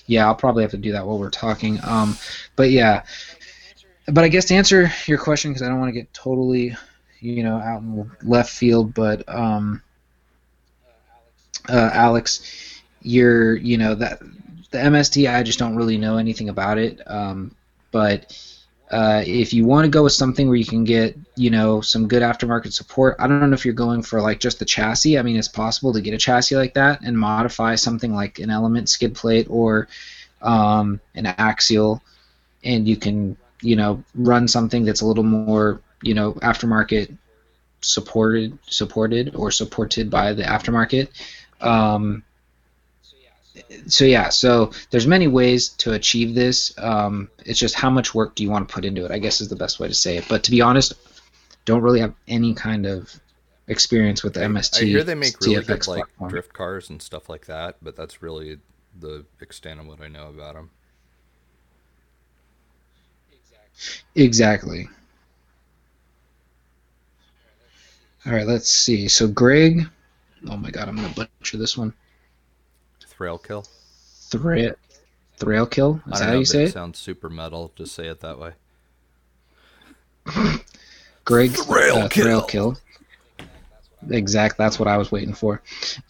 [0.05, 1.79] Yeah, I'll probably have to do that while we're talking.
[1.83, 2.15] Um,
[2.55, 3.03] but yeah,
[4.07, 6.75] but I guess to answer your question, because I don't want to get totally,
[7.19, 9.81] you know, out in left field, but um,
[11.69, 14.21] uh, Alex, you're, you know, that
[14.73, 16.99] the MST, I just don't really know anything about it.
[17.07, 17.55] Um,
[17.91, 18.35] but
[18.91, 22.07] uh, if you want to go with something where you can get, you know, some
[22.07, 25.17] good aftermarket support, I don't know if you're going for like just the chassis.
[25.17, 28.49] I mean, it's possible to get a chassis like that and modify something like an
[28.49, 29.87] element skid plate or
[30.41, 32.03] um, an axial,
[32.63, 37.15] and you can, you know, run something that's a little more, you know, aftermarket
[37.81, 41.07] supported, supported or supported by the aftermarket.
[41.61, 42.23] Um,
[43.87, 46.73] so yeah, so there's many ways to achieve this.
[46.77, 49.11] Um, it's just how much work do you want to put into it?
[49.11, 50.25] I guess is the best way to say it.
[50.27, 50.93] But to be honest,
[51.65, 53.19] don't really have any kind of
[53.67, 54.81] experience with the MST.
[54.81, 56.29] I hear they make really TFX good like platform.
[56.29, 58.57] drift cars and stuff like that, but that's really
[58.99, 60.69] the extent of what I know about them.
[64.15, 64.87] Exactly.
[68.25, 69.07] All right, let's see.
[69.07, 69.85] So Greg,
[70.49, 71.93] oh my God, I'm gonna butcher this one.
[73.17, 73.65] Thrail kill.
[74.29, 74.75] Thra-
[75.39, 76.01] Thrailkill.
[76.05, 76.71] I Is don't that know, how you say it it?
[76.73, 77.71] sounds super metal.
[77.75, 78.53] Just say it that way.
[81.25, 82.25] Greg Thrail uh, kill.
[82.41, 82.79] Thrailkill.
[84.09, 84.57] Exact.
[84.57, 85.61] That's what I was waiting for.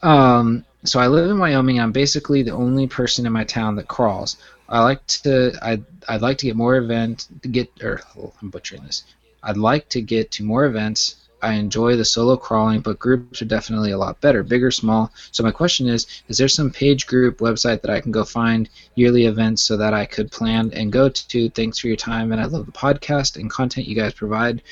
[0.02, 1.80] Um, so I live in Wyoming.
[1.80, 4.38] I'm basically the only person in my town that crawls.
[4.68, 5.54] I like to.
[5.62, 7.70] I I'd like to get more event to get.
[7.84, 9.04] Or oh, I'm butchering this.
[9.44, 11.16] I'd like to get to more events.
[11.44, 15.12] I enjoy the solo crawling, but groups are definitely a lot better, big or small.
[15.32, 18.70] So my question is: Is there some page group website that I can go find
[18.96, 21.50] yearly events so that I could plan and go to?
[21.50, 24.64] Thanks for your time, and I love the podcast and content you guys provide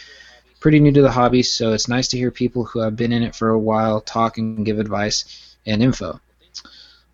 [0.62, 3.24] pretty new to the hobby, so it's nice to hear people who have been in
[3.24, 6.22] it for a while talk and give advice and info.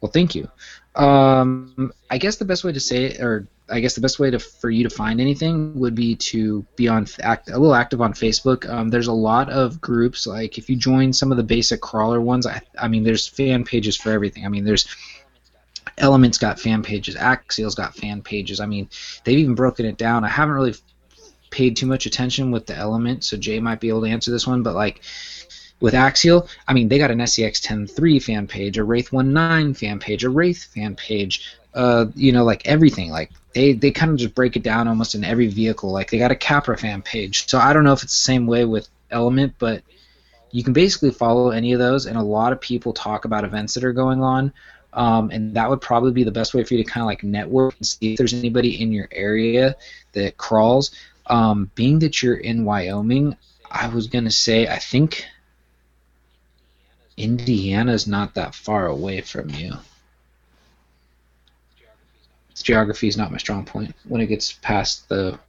[0.02, 0.50] Well, thank you.
[0.96, 4.32] Um, I guess the best way to say it, or I guess the best way
[4.32, 8.02] to for you to find anything would be to be on act, a little active
[8.02, 8.68] on Facebook.
[8.70, 10.26] Um, there's a lot of groups.
[10.26, 13.66] Like if you join some of the basic crawler ones, I, I mean, there's fan
[13.66, 14.46] pages for everything.
[14.46, 14.88] I mean, there's
[15.98, 18.60] Elements got fan pages, Axial's got fan pages.
[18.60, 18.88] I mean,
[19.24, 20.24] they've even broken it down.
[20.24, 20.76] I haven't really
[21.50, 24.46] paid too much attention with the element, so Jay might be able to answer this
[24.46, 24.62] one.
[24.62, 25.02] But like
[25.80, 30.00] with Axial, I mean, they got an SCX 10.3 fan page, a Wraith 1.9 fan
[30.00, 33.10] page, a Wraith fan page, uh, you know, like everything.
[33.10, 35.92] Like they, they kind of just break it down almost in every vehicle.
[35.92, 37.48] Like they got a Capra fan page.
[37.48, 39.82] So I don't know if it's the same way with Element, but
[40.52, 43.74] you can basically follow any of those, and a lot of people talk about events
[43.74, 44.54] that are going on.
[44.94, 47.24] Um, and that would probably be the best way for you to kind of like
[47.24, 49.76] network and see if there's anybody in your area
[50.14, 50.92] that crawls.
[51.26, 53.38] Um, being that you're in Wyoming,
[53.70, 55.26] I was gonna say I think
[57.18, 59.74] Indiana's not that far away from you.
[62.68, 65.40] Geography is not my strong point when it gets past the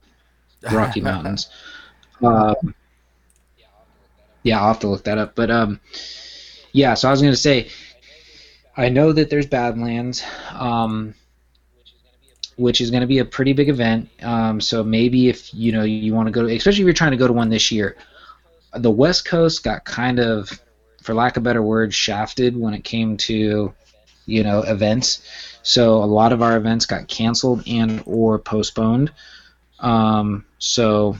[0.71, 1.49] Rocky Mountains.
[2.23, 2.73] Um,
[4.41, 5.35] yeah, I'll have to look that up.
[5.35, 5.81] But um,
[6.71, 7.67] yeah, so I was gonna say,
[8.77, 11.13] I know that there's Badlands, um,
[12.55, 14.07] which is gonna be a pretty big event.
[14.21, 17.11] Um, so maybe if you know you want to go to, especially if you're trying
[17.11, 17.97] to go to one this year,
[18.73, 20.57] the West Coast got kind of,
[21.03, 23.73] for lack of better words, shafted when it came to,
[24.25, 25.21] you know, events.
[25.63, 29.11] So a lot of our events got canceled and or postponed.
[29.79, 31.17] Um, so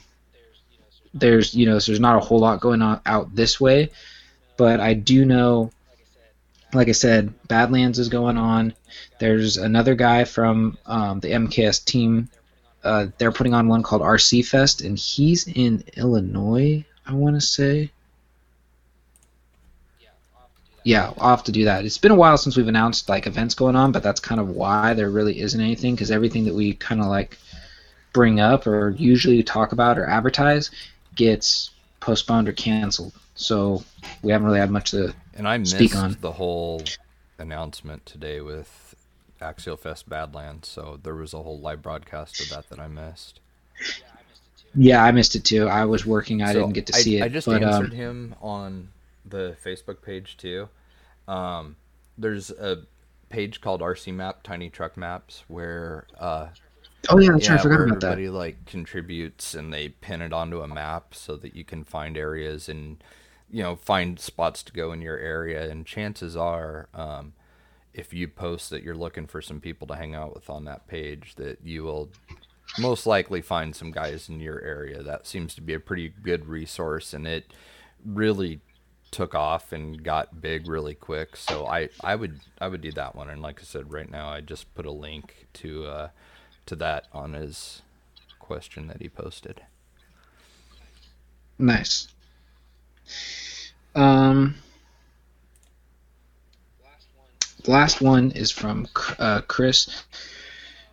[1.13, 3.91] there's you know so there's not a whole lot going on out this way,
[4.57, 5.71] but I do know,
[6.73, 8.73] like I said, Badlands is going on.
[9.19, 12.29] There's another guy from um, the MKS team.
[12.83, 16.85] Uh, they're putting on one called RC Fest, and he's in Illinois.
[17.05, 17.91] I want to say.
[20.83, 21.85] Yeah, I'll have to do that.
[21.85, 24.49] It's been a while since we've announced like events going on, but that's kind of
[24.49, 27.37] why there really isn't anything because everything that we kind of like
[28.13, 30.71] bring up or usually talk about or advertise
[31.15, 33.13] gets postponed or canceled.
[33.35, 33.83] So
[34.21, 35.13] we haven't really had much to.
[35.35, 36.17] And I missed Speak on.
[36.21, 36.81] the whole
[37.37, 38.95] announcement today with
[39.41, 43.39] Axial Fest Badlands, so there was a whole live broadcast of that that I missed.
[44.75, 45.67] Yeah, I missed it too.
[45.67, 46.41] I was working.
[46.41, 47.23] I So didn't get to see it.
[47.23, 48.89] I just but, um, answered him on
[49.25, 50.69] the Facebook page too.
[51.27, 51.75] Um,
[52.17, 52.83] there's a
[53.29, 56.47] page called RC Map, Tiny Truck Maps, where uh,
[57.09, 57.55] oh yeah, yeah.
[57.55, 58.11] I forgot about that.
[58.11, 62.17] everybody like contributes and they pin it onto a map so that you can find
[62.17, 63.03] areas and
[63.49, 65.69] you know find spots to go in your area.
[65.69, 67.33] And chances are, um,
[67.93, 70.87] if you post that you're looking for some people to hang out with on that
[70.87, 72.09] page, that you will
[72.77, 75.01] most likely find some guys in your area.
[75.01, 77.51] That seems to be a pretty good resource, and it
[78.05, 78.61] really
[79.11, 81.35] took off and got big really quick.
[81.35, 83.29] So I, I would I would do that one.
[83.29, 86.09] And like I said, right now I just put a link to uh,
[86.67, 87.81] to that on his
[88.39, 89.61] question that he posted.
[91.57, 92.07] Nice.
[93.95, 94.55] Um,
[97.63, 98.87] the last one is from
[99.17, 100.03] uh, Chris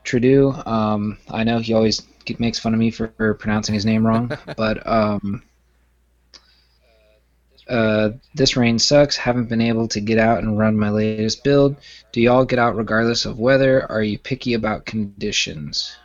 [0.02, 0.62] Trudeau.
[0.66, 2.02] Um, I know he always
[2.38, 5.42] makes fun of me for, for pronouncing his name wrong, but um,
[7.68, 9.16] uh, this rain sucks.
[9.16, 11.76] Haven't been able to get out and run my latest build.
[12.12, 13.90] Do y'all get out regardless of weather?
[13.90, 15.96] Are you picky about conditions?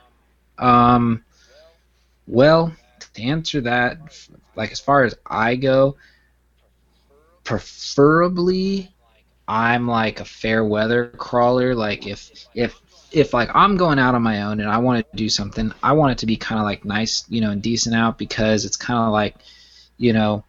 [0.57, 1.23] Um,
[2.27, 2.73] well,
[3.13, 3.99] to answer that,
[4.55, 5.97] like as far as I go,
[7.43, 8.91] preferably
[9.47, 11.75] I'm like a fair weather crawler.
[11.75, 12.79] Like if if
[13.11, 15.91] if like I'm going out on my own and I want to do something, I
[15.93, 18.77] want it to be kind of like nice, you know, and decent out because it's
[18.77, 19.35] kind of like,
[19.97, 20.45] you know,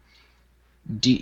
[0.99, 1.17] do,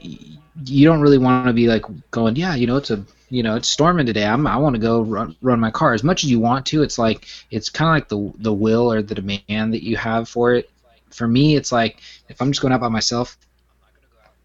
[0.65, 3.55] you don't really want to be like going, yeah, you know, it's a you know
[3.55, 4.25] it's storming today.
[4.25, 6.83] I'm I want to go run, run my car as much as you want to.
[6.83, 10.27] It's like it's kind of like the the will or the demand that you have
[10.27, 10.69] for it.
[11.11, 13.37] For me, it's like if I'm just going out by myself,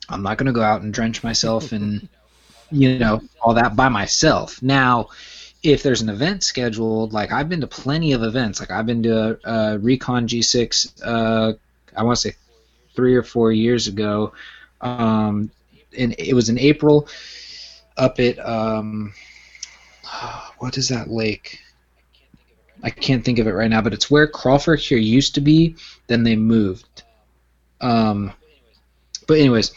[0.09, 2.09] I'm not going to go out and drench myself and
[2.71, 4.63] you know all that by myself.
[4.63, 5.09] Now,
[5.63, 8.61] if there's an event scheduled, like I've been to plenty of events.
[8.61, 11.03] Like I've been to uh, Recon G6.
[11.05, 11.55] Uh,
[11.97, 12.37] I want to say
[12.95, 14.33] three or four years ago.
[14.81, 15.51] Um,
[15.97, 17.09] and it was in April
[17.97, 19.15] up at um,
[20.59, 21.61] what is that lake?
[22.83, 25.77] I can't think of it right now, but it's where Crawford here used to be.
[26.09, 27.03] Then they moved.
[27.81, 28.33] Um,
[29.27, 29.73] but anyways,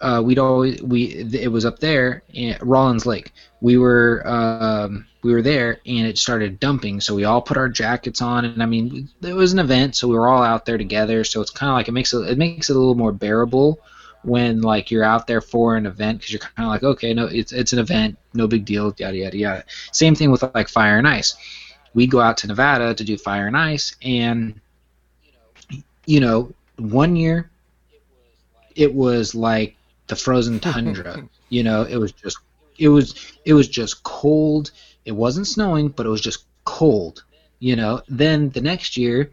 [0.00, 3.32] uh, we'd always we it was up there at Rollins Lake.
[3.60, 7.68] We were um, we were there and it started dumping, so we all put our
[7.68, 10.76] jackets on, and I mean it was an event, so we were all out there
[10.76, 11.24] together.
[11.24, 13.80] So it's kind of like it makes it it makes it a little more bearable
[14.24, 17.26] when like you're out there for an event because you're kind of like okay no
[17.26, 19.64] it's it's an event no big deal yada yada yada.
[19.92, 21.36] Same thing with like fire and ice.
[21.94, 24.60] We go out to nevada to do fire and ice and
[26.06, 27.50] you know one year
[28.74, 31.28] it was like the frozen tundra.
[31.50, 32.38] You know it was just
[32.78, 34.72] it was it was just cold.
[35.04, 37.22] It wasn't snowing but it was just cold
[37.60, 38.02] you know.
[38.08, 39.30] Then the next year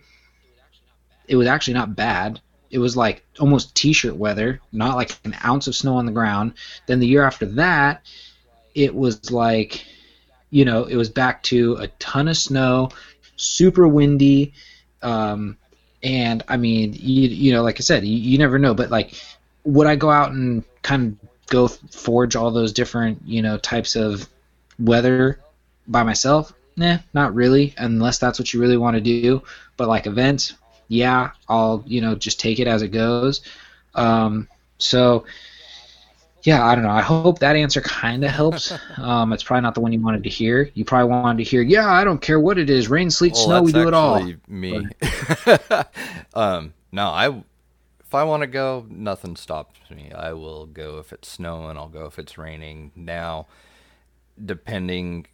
[1.27, 5.67] it was actually not bad it was like almost t-shirt weather, not like an ounce
[5.67, 6.53] of snow on the ground.
[6.87, 8.05] Then the year after that,
[8.73, 9.85] it was like,
[10.49, 12.89] you know, it was back to a ton of snow,
[13.35, 14.53] super windy,
[15.01, 15.57] um,
[16.03, 18.73] and I mean, you, you know, like I said, you, you never know.
[18.73, 19.13] But like,
[19.63, 23.95] would I go out and kind of go forge all those different, you know, types
[23.95, 24.27] of
[24.79, 25.39] weather
[25.87, 26.53] by myself?
[26.75, 29.43] Nah, not really, unless that's what you really want to do.
[29.77, 30.53] But like events,
[30.91, 33.41] yeah, I'll you know just take it as it goes.
[33.95, 35.25] Um, so
[36.43, 36.89] yeah, I don't know.
[36.89, 38.73] I hope that answer kind of helps.
[38.97, 40.69] Um, it's probably not the one you wanted to hear.
[40.75, 43.45] You probably wanted to hear, yeah, I don't care what it is, rain, sleet, well,
[43.45, 44.31] snow, we do it all.
[44.47, 44.85] Me.
[46.35, 47.43] um, no, I
[47.99, 50.11] if I want to go, nothing stops me.
[50.11, 51.77] I will go if it's snowing.
[51.77, 52.91] I'll go if it's raining.
[52.95, 53.47] Now,
[54.43, 55.25] depending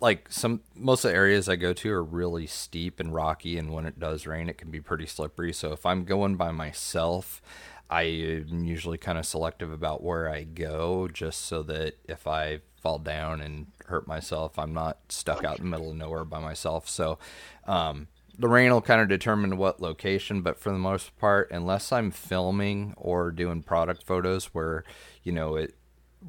[0.00, 3.72] like some most of the areas I go to are really steep and rocky, and
[3.72, 5.52] when it does rain, it can be pretty slippery.
[5.52, 7.40] So if I'm going by myself,
[7.88, 12.60] I am usually kind of selective about where I go, just so that if I
[12.76, 16.40] fall down and hurt myself, I'm not stuck out in the middle of nowhere by
[16.40, 16.88] myself.
[16.88, 17.18] So
[17.66, 21.92] um, the rain will kind of determine what location, but for the most part, unless
[21.92, 24.84] I'm filming or doing product photos where
[25.22, 25.74] you know it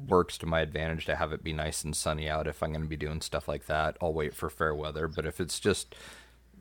[0.06, 2.82] works to my advantage to have it be nice and sunny out if I'm going
[2.82, 3.96] to be doing stuff like that.
[4.00, 5.94] I'll wait for fair weather, but if it's just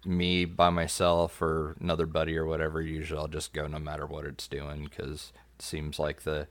[0.05, 4.25] me by myself or another buddy or whatever, usually I'll just go no matter what
[4.25, 6.47] it's doing because it seems like the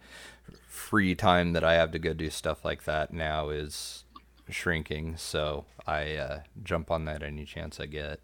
[0.69, 4.05] free time that I have to go do stuff like that now is
[4.49, 5.17] shrinking.
[5.17, 8.21] So I uh, jump on that any chance I get.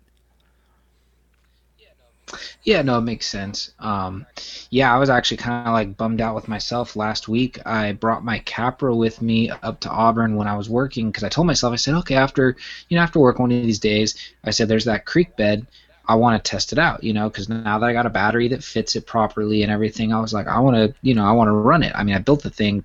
[2.62, 3.72] Yeah, no, it makes sense.
[3.78, 4.26] Um,
[4.70, 7.58] yeah, I was actually kind of like bummed out with myself last week.
[7.66, 11.28] I brought my Capra with me up to Auburn when I was working because I
[11.28, 12.56] told myself, I said, okay, after
[12.88, 15.66] you know, after work one of these days, I said, there's that creek bed.
[16.06, 18.48] I want to test it out, you know, because now that I got a battery
[18.48, 21.32] that fits it properly and everything, I was like, I want to, you know, I
[21.32, 21.92] want to run it.
[21.94, 22.84] I mean, I built the thing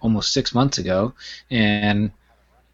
[0.00, 1.14] almost six months ago,
[1.50, 2.10] and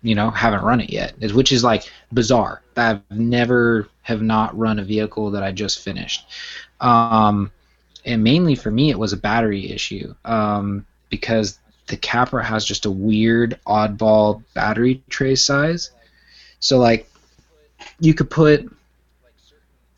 [0.02, 2.62] you know, haven't run it yet, which is like bizarre.
[2.76, 6.28] I've never have not run a vehicle that I just finished.
[6.80, 7.50] Um,
[8.04, 12.86] and mainly for me, it was a battery issue um, because the Capra has just
[12.86, 15.90] a weird, oddball battery tray size.
[16.60, 17.10] So like,
[17.98, 18.70] you could put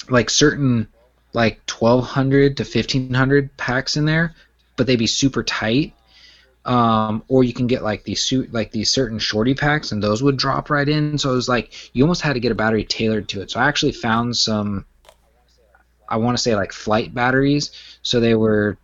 [0.09, 0.89] like certain
[1.35, 4.35] like 1200 to 1500 packs in there,
[4.77, 5.93] but they'd be super tight
[6.65, 10.23] um, or you can get like these suit like these certain shorty packs and those
[10.23, 12.85] would drop right in so it was like you almost had to get a battery
[12.85, 14.85] tailored to it so i actually found some
[16.09, 17.71] I want to say like flight batteries.
[18.03, 18.79] So they were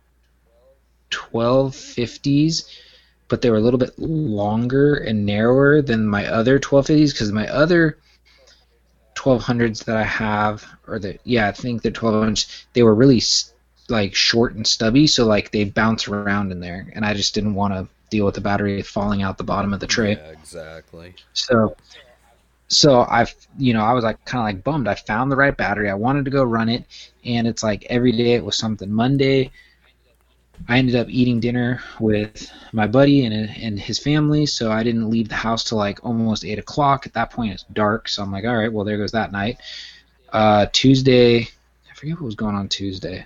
[1.11, 2.69] 1250s,
[3.27, 7.47] but they were a little bit longer and narrower than my other 1250s because my
[7.47, 7.97] other
[9.15, 13.21] 1200s that I have, or the yeah, I think the 1200s, they were really
[13.89, 17.55] like short and stubby, so like they bounce around in there, and I just didn't
[17.55, 20.13] want to deal with the battery falling out the bottom of the tray.
[20.13, 21.15] Yeah, exactly.
[21.33, 21.75] So
[22.67, 24.87] so I've you know I was like kind of like bummed.
[24.87, 25.89] I found the right battery.
[25.89, 26.85] I wanted to go run it,
[27.23, 28.91] and it's like every day it was something.
[28.91, 29.51] Monday,
[30.67, 35.09] I ended up eating dinner with my buddy and and his family, so I didn't
[35.09, 37.05] leave the house till like almost eight o'clock.
[37.05, 39.57] At that point, it's dark, so I'm like, all right, well there goes that night.
[40.33, 43.25] Uh, Tuesday, I forget what was going on Tuesday.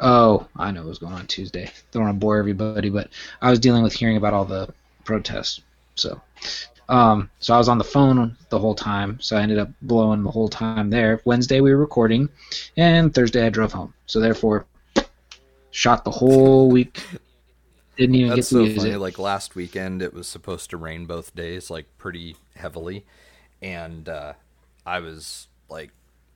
[0.00, 1.70] Oh, I know what was going on Tuesday.
[1.92, 4.72] Don't want to bore everybody, but I was dealing with hearing about all the
[5.04, 5.60] protests.
[5.94, 6.20] So,
[6.88, 10.24] um, so I was on the phone the whole time, so I ended up blowing
[10.24, 11.20] the whole time there.
[11.24, 12.28] Wednesday we were recording,
[12.76, 13.94] and Thursday I drove home.
[14.06, 14.66] So therefore,
[15.70, 17.00] shot the whole week.
[17.96, 18.90] Didn't even That's get to so use funny.
[18.90, 18.98] it.
[18.98, 23.04] Like last weekend, it was supposed to rain both days, like pretty heavily,
[23.62, 24.32] and uh,
[24.84, 25.90] I was like,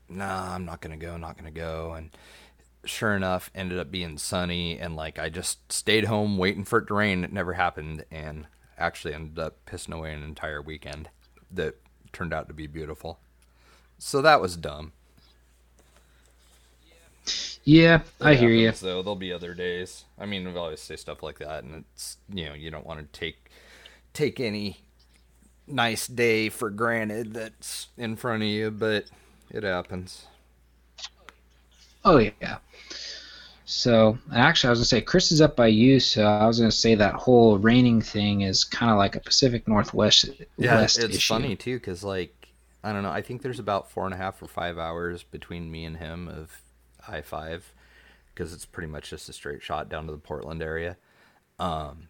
[0.09, 1.17] "Nah, I'm not gonna go.
[1.17, 2.11] Not gonna go." And
[2.89, 6.87] sure enough, ended up being sunny, and like I just stayed home waiting for it
[6.87, 7.25] to rain.
[7.25, 8.47] It never happened, and
[8.79, 11.09] actually ended up pissing away an entire weekend
[11.51, 11.77] that
[12.13, 13.19] turned out to be beautiful.
[13.99, 14.93] So that was dumb.
[17.65, 18.71] Yeah, I hear you.
[18.73, 20.05] Though there'll be other days.
[20.19, 23.01] I mean, we always say stuff like that, and it's you know you don't want
[23.01, 23.51] to take
[24.15, 24.79] take any
[25.67, 29.05] nice day for granted that's in front of you, but
[29.51, 30.27] it happens.
[32.05, 32.59] Oh yeah.
[33.71, 36.73] So actually, I was gonna say Chris is up by you, so I was gonna
[36.73, 41.21] say that whole raining thing is kind of like a Pacific Northwest Yeah, it's issue.
[41.21, 42.49] funny too because like
[42.83, 43.11] I don't know.
[43.11, 46.29] I think there's about four and a half or five hours between me and him
[46.29, 46.63] of
[47.07, 47.73] I five
[48.35, 50.97] because it's pretty much just a straight shot down to the Portland area.
[51.59, 52.09] Um,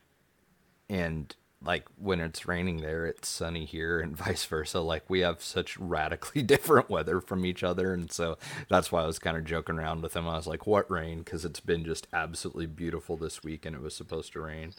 [0.89, 1.35] and
[1.65, 4.81] like when it's raining there, it's sunny here, and vice versa.
[4.81, 8.39] Like we have such radically different weather from each other, and so
[8.69, 10.29] that's why I was kind of joking around with him.
[10.29, 13.83] I was like, "What rain?" Because it's been just absolutely beautiful this week, and it
[13.83, 14.75] was supposed to rain.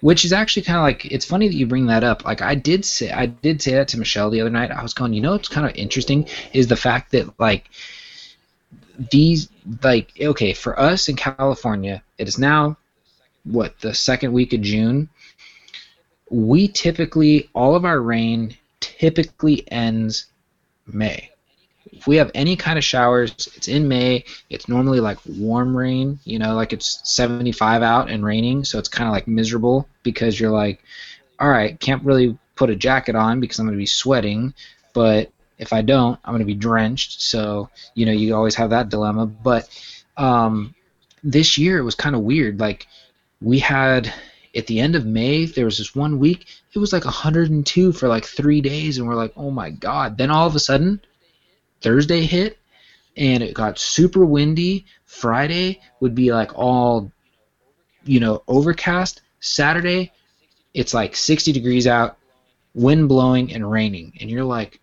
[0.00, 2.24] Which is actually kind of like it's funny that you bring that up.
[2.24, 4.70] Like I did say I did say that to Michelle the other night.
[4.70, 7.70] I was going, you know, what's kind of interesting is the fact that like
[9.10, 9.48] these
[9.82, 12.76] like okay for us in California, it is now
[13.44, 15.08] what the second week of June.
[16.30, 20.26] We typically all of our rain typically ends
[20.86, 21.30] May.
[21.92, 24.24] If we have any kind of showers, it's in May.
[24.50, 28.88] It's normally like warm rain, you know, like it's 75 out and raining, so it's
[28.88, 30.82] kind of like miserable because you're like,
[31.40, 34.52] all right, can't really put a jacket on because I'm going to be sweating,
[34.92, 37.20] but if I don't, I'm going to be drenched.
[37.20, 39.26] So, you know, you always have that dilemma.
[39.26, 39.68] But
[40.16, 40.74] um,
[41.22, 42.60] this year it was kind of weird.
[42.60, 42.86] Like,
[43.40, 44.12] we had
[44.56, 48.08] at the end of May, there was this one week, it was like 102 for
[48.08, 50.18] like three days, and we're like, oh my God.
[50.18, 51.00] Then all of a sudden,
[51.80, 52.58] Thursday hit
[53.16, 54.86] and it got super windy.
[55.04, 57.12] Friday would be like all,
[58.04, 59.22] you know, overcast.
[59.40, 60.12] Saturday,
[60.74, 62.16] it's like 60 degrees out,
[62.74, 64.12] wind blowing and raining.
[64.20, 64.80] And you're like,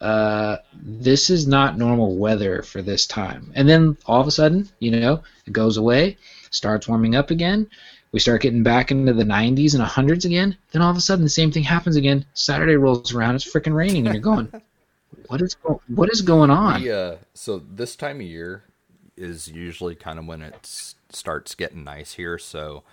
[0.00, 3.52] uh, this is not normal weather for this time.
[3.54, 6.18] And then all of a sudden, you know, it goes away,
[6.54, 7.68] starts warming up again.
[8.12, 10.56] We start getting back into the 90s and 100s again.
[10.70, 12.24] Then all of a sudden, the same thing happens again.
[12.34, 14.48] Saturday rolls around, it's freaking raining, and you're going,
[15.26, 15.56] what is
[15.88, 16.82] what is going on?
[16.82, 18.64] Yeah, uh, so this time of year
[19.16, 20.66] is usually kind of when it
[21.10, 22.38] starts getting nice here.
[22.38, 22.84] So,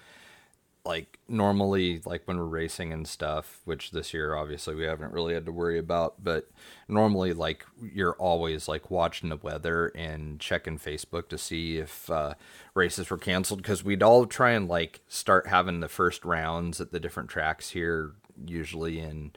[0.84, 5.34] like normally, like when we're racing and stuff, which this year obviously we haven't really
[5.34, 6.50] had to worry about, but
[6.88, 12.34] normally, like you're always like watching the weather and checking Facebook to see if uh,
[12.74, 16.92] races were canceled because we'd all try and like start having the first rounds at
[16.92, 18.14] the different tracks here,
[18.46, 19.34] usually in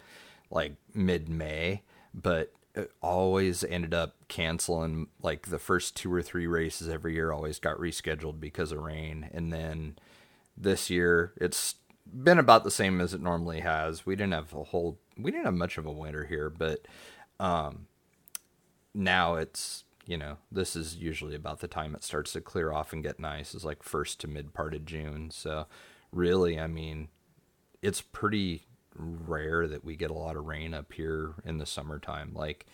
[0.51, 1.83] like mid May,
[2.15, 7.31] but it always ended up canceling like the first two or three races every year
[7.31, 9.97] always got rescheduled because of rain and then
[10.57, 11.33] this year.
[11.41, 11.77] It's
[12.07, 14.07] been about the same as it normally has.
[14.07, 16.89] We didn't have a whole we didn't have much of a winter here but
[17.39, 17.87] um
[18.93, 22.93] now it's you know this is usually about the time it starts to clear off
[22.93, 23.55] and get nice.
[23.55, 25.31] Is like first to mid part of june.
[25.31, 25.67] So
[26.13, 27.09] really i mean
[27.83, 28.67] it's pretty
[28.97, 32.33] rare that we get a lot of rain up here in the summertime.
[32.35, 32.67] Like,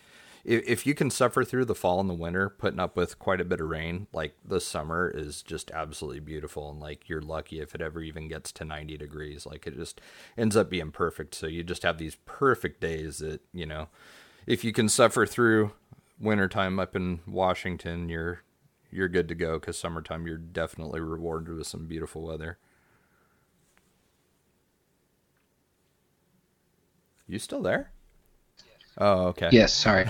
[0.43, 3.41] if, if you can suffer through the fall and the winter, putting up with quite
[3.41, 6.69] a bit of rain, like the summer is just absolutely beautiful.
[6.69, 9.45] And like, you're lucky if it ever even gets to 90 degrees.
[9.45, 10.01] Like, it just
[10.37, 11.35] ends up being perfect.
[11.35, 13.89] So you just have these perfect days that, you know,
[14.45, 15.71] if you can suffer through
[16.19, 18.41] wintertime up in Washington, you're
[18.91, 22.57] you're good to go because summertime you're definitely rewarded with some beautiful weather.
[27.25, 27.91] You still there?
[28.97, 29.49] Oh, okay.
[29.51, 30.07] Yes, sorry.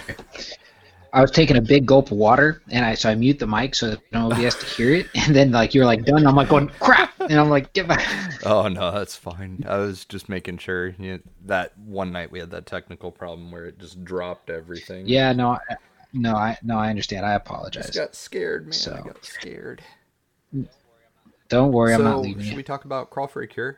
[1.14, 3.76] I was taking a big gulp of water, and I so I mute the mic
[3.76, 5.08] so nobody has to hear it.
[5.16, 8.08] And then like you're like done, I'm like going crap, and I'm like get back.
[8.46, 9.64] Oh no, that's fine.
[9.68, 10.96] I was just making sure.
[10.98, 15.06] You know, that one night we had that technical problem where it just dropped everything.
[15.06, 15.60] Yeah, no, I,
[16.14, 17.26] no, I no, I understand.
[17.26, 17.88] I apologize.
[17.88, 18.74] Just got scared, man.
[18.74, 19.84] So, I got scared.
[21.50, 22.58] Don't worry, so, I'm not leaving should you.
[22.58, 23.78] we talk about crawl for a cure?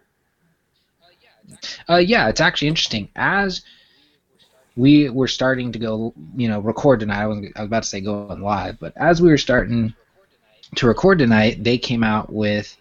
[1.90, 3.10] Uh, yeah, it's actually interesting.
[3.16, 3.64] As
[4.76, 7.22] we were starting to go, you know, record tonight.
[7.22, 9.94] I was, I was about to say go on live, but as we were starting
[10.76, 12.76] to record tonight, they came out with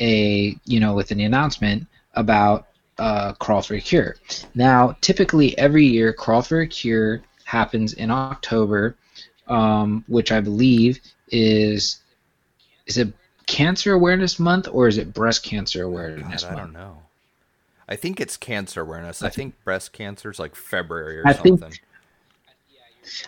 [0.00, 2.66] a, you know, with an announcement about
[2.98, 4.16] uh, Crawl for a Cure.
[4.54, 8.96] Now, typically every year, Crawl for a Cure happens in October,
[9.46, 11.00] um, which I believe
[11.30, 12.00] is
[12.86, 13.12] is it
[13.46, 16.60] Cancer Awareness Month or is it Breast Cancer Awareness God, Month?
[16.60, 17.02] I don't know.
[17.88, 19.22] I think it's cancer awareness.
[19.22, 21.78] I think breast cancer is like February or I think- something.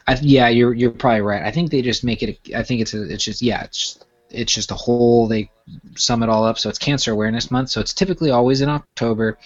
[0.08, 1.42] I, yeah, you're you're probably right.
[1.42, 2.38] I think they just make it.
[2.54, 5.28] I think it's a, it's just yeah, it's just, it's just a whole.
[5.28, 5.50] They
[5.94, 6.58] sum it all up.
[6.58, 7.70] So it's Cancer Awareness Month.
[7.70, 9.38] So it's typically always in October,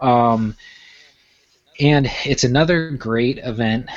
[0.00, 0.56] um,
[1.78, 3.88] and it's another great event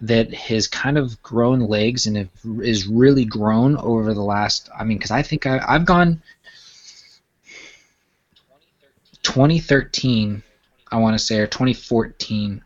[0.00, 2.28] that has kind of grown legs and
[2.60, 4.68] is really grown over the last.
[4.76, 6.20] I mean, because I think I, I've gone
[9.22, 10.42] 2013,
[10.90, 12.62] I want to say, or 2014.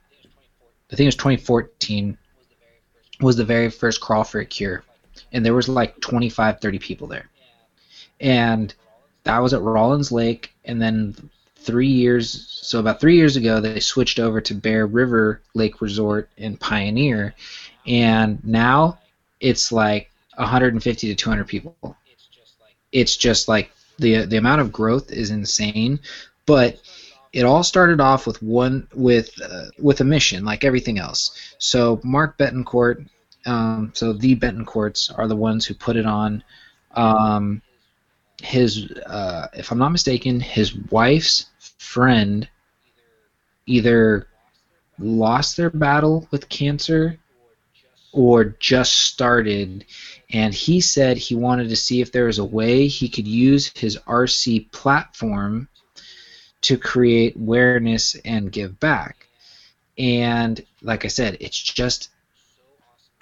[0.90, 2.16] I think it was 2014
[3.20, 4.84] was the very first crawl for a cure.
[5.32, 7.28] And there was like 25 30 people there.
[8.20, 8.74] And
[9.24, 10.52] that was at rollins lake.
[10.64, 11.14] And then
[11.56, 16.28] three years so about three years ago they switched over to bear river lake resort
[16.36, 17.34] in pioneer.
[17.86, 18.98] And now
[19.40, 21.96] it's like 150 to 200 people.
[22.92, 26.00] It's just like the the amount of growth is insane
[26.46, 26.80] but
[27.32, 31.54] it all started off with one with uh, with a mission like everything else.
[31.58, 33.06] So mark betancourt
[33.44, 36.42] um, so the betancourts are the ones who put it on
[36.92, 37.62] um,
[38.42, 41.46] his uh, if i'm not mistaken his wife's
[41.78, 42.48] friend
[43.66, 44.28] either
[44.98, 47.18] lost their battle with cancer
[48.12, 49.84] or just started.
[50.30, 53.70] And he said he wanted to see if there was a way he could use
[53.76, 55.68] his rc platform
[56.66, 59.28] to create awareness and give back.
[59.96, 62.10] And like I said, it's just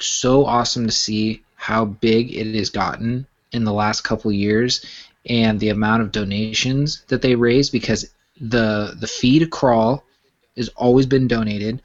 [0.01, 4.83] so awesome to see how big it has gotten in the last couple years
[5.27, 8.11] and the amount of donations that they raise because
[8.41, 10.05] the the fee to crawl
[10.57, 11.83] has always been donated.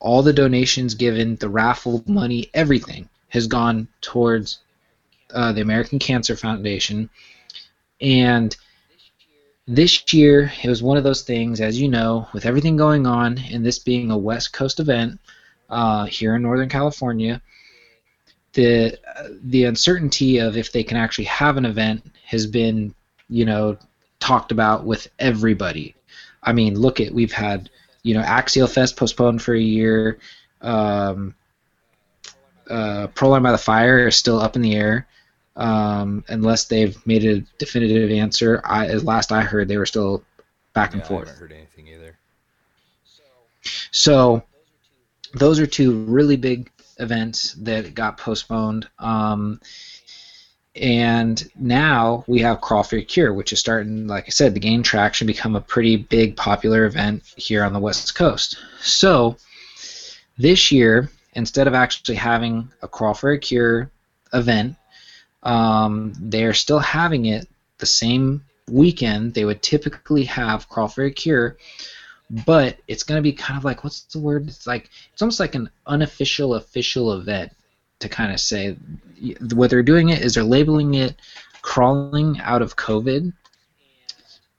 [0.00, 4.60] All the donations given, the raffle money, everything has gone towards
[5.34, 7.10] uh, the American Cancer Foundation.
[8.00, 8.56] And
[9.66, 13.38] this year it was one of those things as you know with everything going on
[13.52, 15.18] and this being a west coast event
[15.70, 17.42] uh, here in northern california
[18.56, 18.98] the
[19.44, 22.94] the uncertainty of if they can actually have an event has been
[23.28, 23.76] you know
[24.18, 25.94] talked about with everybody.
[26.42, 27.70] I mean look at we've had
[28.02, 30.18] you know axial fest postponed for a year.
[30.62, 31.34] Um,
[32.68, 35.06] uh, proline by the fire is still up in the air
[35.56, 38.60] um, unless they've made a definitive answer.
[38.64, 40.22] I, as last I heard, they were still
[40.74, 41.28] back and Yeah, I forth.
[41.28, 42.16] haven't heard anything either.
[43.90, 44.42] So
[45.34, 48.88] those are two really big events that got postponed.
[48.98, 49.60] Um,
[50.74, 54.60] and now we have Crawl for Your Cure, which is starting, like I said, to
[54.60, 58.58] gain traction, become a pretty big popular event here on the West Coast.
[58.80, 59.36] So
[60.36, 63.90] this year, instead of actually having a Crawl for a Cure
[64.34, 64.76] event,
[65.46, 67.48] um, they're still having it
[67.78, 71.56] the same weekend they would typically have Crawl for a Cure,
[72.44, 74.48] but it's going to be kind of like what's the word?
[74.48, 77.52] It's like it's almost like an unofficial official event
[78.00, 78.76] to kind of say
[79.54, 81.14] what they're doing it is they're labeling it
[81.62, 83.32] crawling out of COVID,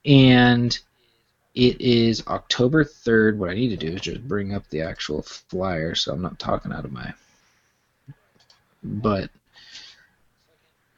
[0.05, 0.79] and
[1.53, 3.37] it is October third.
[3.37, 6.39] What I need to do is just bring up the actual flyer, so I'm not
[6.39, 7.13] talking out of my.
[8.83, 9.29] But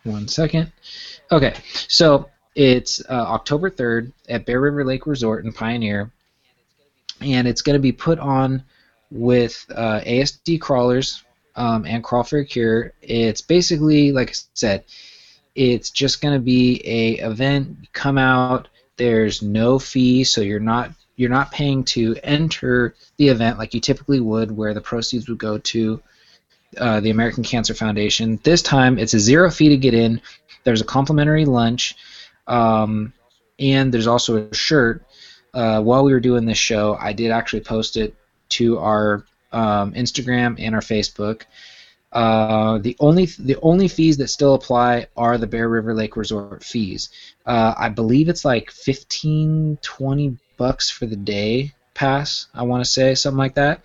[0.04, 0.72] one second.
[1.32, 1.54] Okay,
[1.88, 6.12] so it's uh, October 3rd at Bear River Lake Resort in Pioneer,
[7.22, 8.64] and it's going to be put on
[9.12, 11.24] with uh, ASD crawlers
[11.56, 12.94] um, and Crawl for a Cure.
[13.02, 14.84] It's basically, like I said,
[15.56, 17.78] it's just going to be a event.
[17.82, 18.68] You come out.
[18.98, 23.82] There's no fee, so you're not you're not paying to enter the event like you
[23.82, 26.02] typically would, where the proceeds would go to
[26.78, 28.40] uh, the American Cancer Foundation.
[28.44, 30.22] This time, it's a zero fee to get in.
[30.64, 31.96] There's a complimentary lunch,
[32.48, 33.14] um,
[33.58, 35.04] and there's also a shirt.
[35.54, 38.16] Uh, while we were doing this show, I did actually post it
[38.50, 41.44] to our um, Instagram and our Facebook.
[42.12, 46.64] Uh, the only the only fees that still apply are the Bear River Lake Resort
[46.64, 47.10] fees.
[47.46, 52.48] Uh, I believe it's like 15, 20 bucks for the day pass.
[52.54, 53.82] I want to say something like that.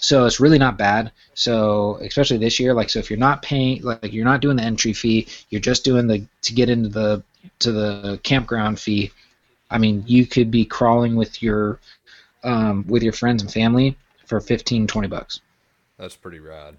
[0.00, 1.12] So it's really not bad.
[1.34, 4.62] So especially this year, like so, if you're not paying, like you're not doing the
[4.62, 7.22] entry fee, you're just doing the to get into the
[7.60, 9.10] to the campground fee.
[9.70, 11.80] I mean, you could be crawling with your
[12.42, 13.96] um, with your friends and family
[14.26, 15.40] for 15, 20 bucks.
[15.98, 16.76] That's pretty rad.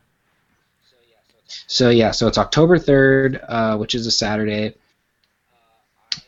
[1.68, 4.76] So yeah, so it's October third, uh, which is a Saturday.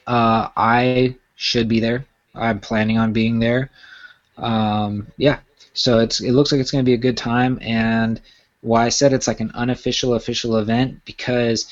[0.05, 2.05] Uh, I should be there.
[2.35, 3.72] I'm planning on being there.
[4.38, 5.39] Um, yeah,
[5.77, 7.59] so it's it looks like it's going to be a good time.
[7.61, 8.19] And
[8.61, 11.67] why I said it's like an unofficial official event because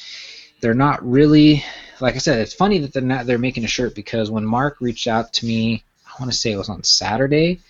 [0.62, 1.64] they're not really
[2.00, 2.40] like I said.
[2.40, 5.46] It's funny that they're not they're making a shirt because when Mark reached out to
[5.46, 7.62] me, I want to say it was on Saturday.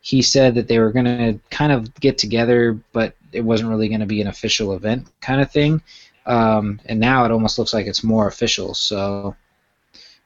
[0.00, 3.88] He said that they were going to kind of get together, but it wasn't really
[3.88, 5.80] going to be an official event kind of thing.
[6.26, 8.74] Um, and now it almost looks like it's more official.
[8.74, 9.36] So,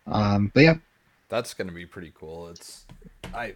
[0.07, 0.75] um, but yeah,
[1.29, 2.49] that's going to be pretty cool.
[2.49, 2.87] It's
[3.35, 3.55] I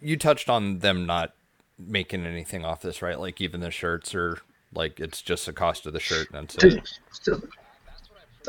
[0.00, 1.32] you touched on them not
[1.78, 3.18] making anything off this, right?
[3.18, 4.38] Like even the shirts are
[4.74, 7.44] like it's just the cost of the shirt and that's it.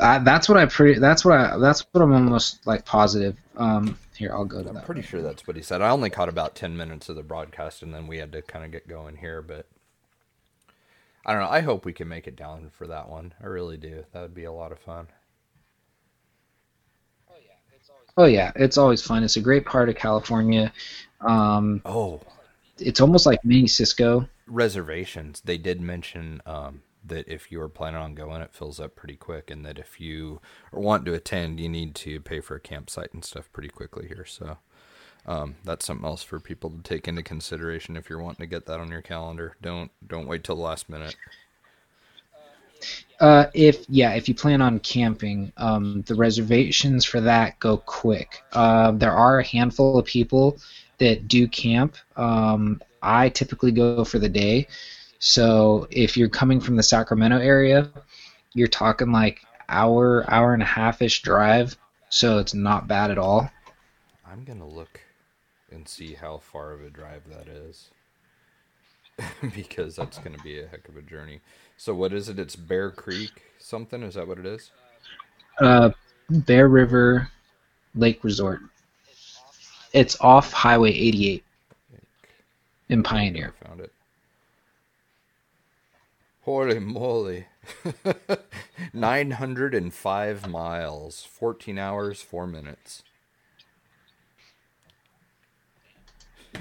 [0.01, 0.99] I, that's what I pretty.
[0.99, 1.57] That's what I.
[1.57, 3.37] That's what I'm almost like positive.
[3.57, 4.85] Um, here, I'll go to I'm that.
[4.85, 5.81] pretty sure that's what he said.
[5.81, 8.63] I only caught about ten minutes of the broadcast, and then we had to kind
[8.63, 9.41] of get going here.
[9.41, 9.65] But
[11.25, 11.49] I don't know.
[11.49, 13.33] I hope we can make it down for that one.
[13.43, 14.05] I really do.
[14.13, 15.07] That would be a lot of fun.
[18.19, 19.23] Oh yeah, it's always fun.
[19.23, 20.73] It's a great part of California.
[21.21, 22.21] Um, Oh,
[22.77, 24.27] it's almost like mini Cisco.
[24.47, 25.41] reservations.
[25.41, 29.15] They did mention um, that if you are planning on going, it fills up pretty
[29.15, 30.41] quick, and that if you
[30.73, 34.25] want to attend, you need to pay for a campsite and stuff pretty quickly here.
[34.25, 34.57] So
[35.25, 38.65] um, that's something else for people to take into consideration if you're wanting to get
[38.65, 39.55] that on your calendar.
[39.61, 41.15] Don't don't wait till the last minute.
[43.19, 48.41] Uh, if yeah, if you plan on camping, um, the reservations for that go quick.
[48.53, 50.57] Uh, there are a handful of people
[50.99, 51.95] that do camp.
[52.15, 54.67] Um, I typically go for the day.
[55.19, 57.89] So if you're coming from the Sacramento area,
[58.53, 61.77] you're talking like hour, hour and a half ish drive.
[62.09, 63.49] So it's not bad at all.
[64.25, 65.01] I'm gonna look
[65.71, 67.89] and see how far of a drive that is.
[69.55, 71.41] because that's gonna be a heck of a journey.
[71.79, 72.37] So what is it?
[72.37, 74.03] It's Bear Creek something?
[74.03, 74.71] Is that what it is?
[75.61, 75.91] Uh,
[76.29, 77.31] Bear River
[77.95, 78.59] Lake Resort.
[79.93, 81.45] It's off Highway 88
[82.89, 83.53] in Pioneer.
[83.61, 83.93] I found it.
[86.41, 87.45] Holy moly.
[88.93, 93.03] 905 miles, 14 hours, 4 minutes.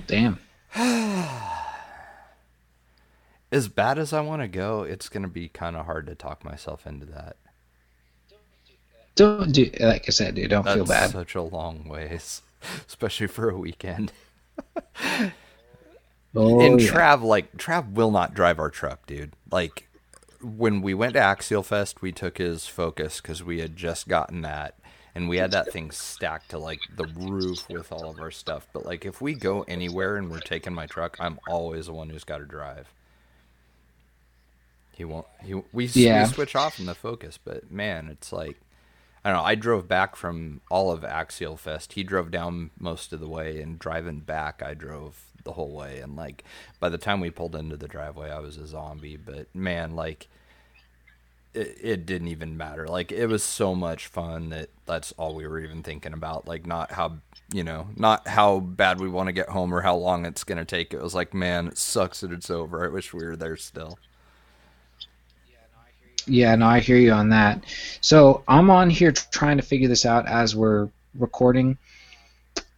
[0.07, 0.39] Damn.
[3.51, 6.15] As bad as I want to go, it's going to be kind of hard to
[6.15, 7.37] talk myself into that.
[9.15, 10.51] Don't do like I said, dude.
[10.51, 11.11] Don't That's feel bad.
[11.11, 12.43] such a long ways,
[12.87, 14.13] especially for a weekend.
[16.35, 16.91] Oh, and yeah.
[16.91, 19.33] Trav, like Trav, will not drive our truck, dude.
[19.51, 19.89] Like
[20.43, 24.43] when we went to Axial Fest, we took his Focus because we had just gotten
[24.43, 24.79] that,
[25.15, 28.69] and we had that thing stacked to like the roof with all of our stuff.
[28.73, 32.11] But like if we go anywhere and we're taking my truck, I'm always the one
[32.11, 32.93] who's got to drive.
[34.99, 35.27] He won't.
[35.45, 36.25] He we, Yeah.
[36.25, 38.57] we switch off from the Focus, but man, it's like
[39.25, 39.45] I don't know.
[39.45, 41.93] I drove back from all of Axial Fest.
[41.93, 46.01] He drove down most of the way, and driving back, I drove the whole way.
[46.01, 46.43] And like,
[46.81, 49.17] by the time we pulled into the driveway, I was a zombie.
[49.17, 50.27] But man, like,
[51.55, 52.87] it, it didn't even matter.
[52.89, 56.47] Like, it was so much fun that that's all we were even thinking about.
[56.49, 57.19] Like, not how
[57.53, 60.65] you know, not how bad we want to get home or how long it's gonna
[60.65, 60.93] take.
[60.93, 62.85] It was like, man, it sucks that it's over.
[62.85, 63.99] I wish we were there still.
[66.29, 67.65] Yeah, no, I hear you on that.
[68.01, 71.79] So I'm on here trying to figure this out as we're recording.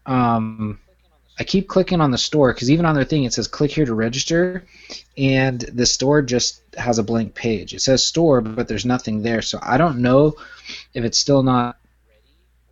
[0.07, 0.79] Um,
[1.39, 3.87] I keep clicking on the store because even on their thing it says click here
[3.87, 4.65] to register,
[5.17, 7.75] and the store just has a blank page.
[7.75, 9.43] It says store, but there's nothing there.
[9.43, 10.37] So I don't know
[10.95, 11.79] if it's still not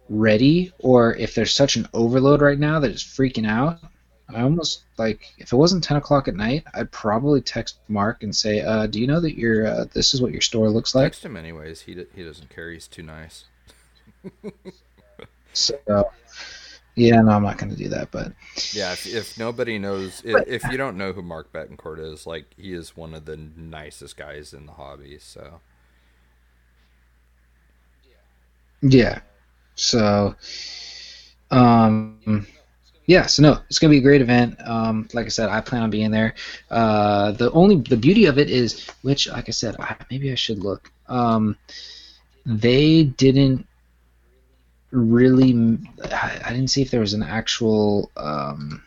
[0.08, 3.78] ready or if there's such an overload right now that it's freaking out.
[4.34, 8.34] I almost like if it wasn't 10 o'clock at night, I'd probably text Mark and
[8.34, 11.12] say, uh, "Do you know that your uh, this is what your store looks like?"
[11.12, 11.80] Text him anyways.
[11.82, 12.70] He d- he doesn't care.
[12.70, 13.44] He's too nice.
[15.54, 16.10] So,
[16.94, 18.10] Yeah, no, I'm not going to do that.
[18.10, 18.32] But
[18.72, 22.46] yeah, if, if nobody knows, if, if, you don't know who Mark Betancourt is, like
[22.56, 25.18] he is one of the nicest guys in the hobby.
[25.20, 25.60] So
[28.82, 29.20] yeah,
[29.74, 30.34] so
[31.50, 32.46] um,
[33.08, 34.58] yeah, so no, it's gonna be a great event.
[34.62, 36.34] Um, like I said, I plan on being there.
[36.70, 40.34] Uh, the only the beauty of it is, which like I said, I, maybe I
[40.34, 40.92] should look.
[41.08, 41.56] Um,
[42.44, 43.66] they didn't
[44.90, 45.78] really.
[46.12, 48.82] I didn't see if there was an actual um,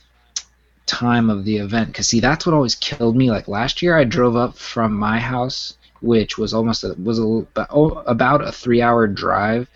[0.85, 1.87] time of the event.
[1.87, 3.31] Because see, that's what always killed me.
[3.31, 7.47] Like last year, I drove up from my house, which was almost a, was a,
[8.05, 9.67] about a three hour drive,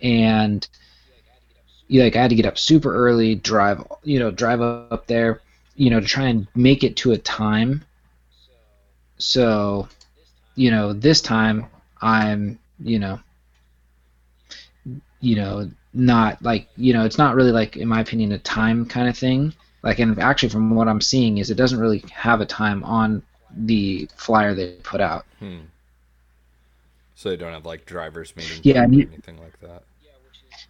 [0.00, 0.66] and
[1.88, 5.40] you like I had to get up super early, drive you know drive up there,
[5.74, 7.84] you know to try and make it to a time.
[9.18, 9.88] So,
[10.54, 11.66] you know this time
[12.02, 13.18] I'm you know
[15.20, 18.84] you know not like you know it's not really like in my opinion a time
[18.84, 19.52] kind of thing
[19.82, 23.22] like and actually from what i'm seeing is it doesn't really have a time on
[23.50, 25.60] the flyer they put out hmm.
[27.14, 29.82] so they don't have like drivers meeting yeah or anything like that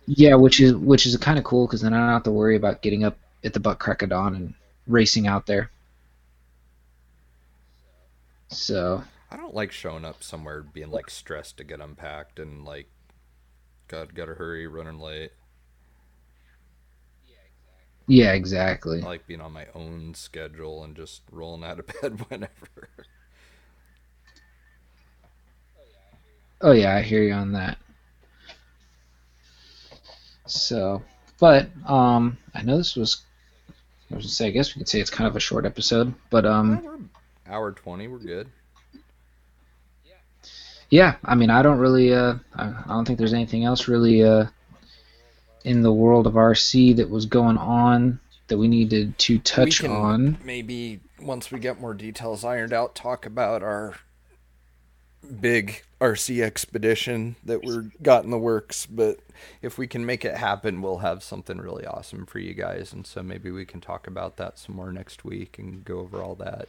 [0.06, 2.56] yeah which is which is kind of cool because then i don't have to worry
[2.56, 4.54] about getting up at the butt crack of dawn and
[4.86, 5.70] racing out there
[8.48, 12.88] so i don't like showing up somewhere being like stressed to get unpacked and like
[13.88, 15.32] God, gotta hurry, running late.
[18.08, 19.00] Yeah, exactly.
[19.02, 22.88] I like being on my own schedule and just rolling out of bed whenever.
[26.60, 27.78] Oh yeah, I hear you on that.
[30.47, 31.02] So,
[31.39, 33.23] but um, I know this was.
[34.10, 36.14] I was gonna say, I guess we could say it's kind of a short episode,
[36.31, 37.10] but um,
[37.48, 38.48] hour twenty, we're good
[40.90, 44.47] yeah, I mean, I don't really, uh, I don't think there's anything else really uh,
[45.64, 50.39] in the world of RC that was going on that we needed to touch on.
[50.44, 53.97] Maybe once we get more details ironed out, talk about our
[55.40, 58.86] big RC expedition that we're got in the works.
[58.86, 59.18] But
[59.62, 62.93] if we can make it happen, we'll have something really awesome for you guys.
[62.93, 66.23] And so maybe we can talk about that some more next week and go over
[66.23, 66.68] all that.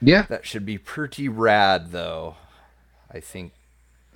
[0.00, 0.22] Yeah.
[0.22, 2.36] That should be pretty rad, though.
[3.10, 3.52] I think.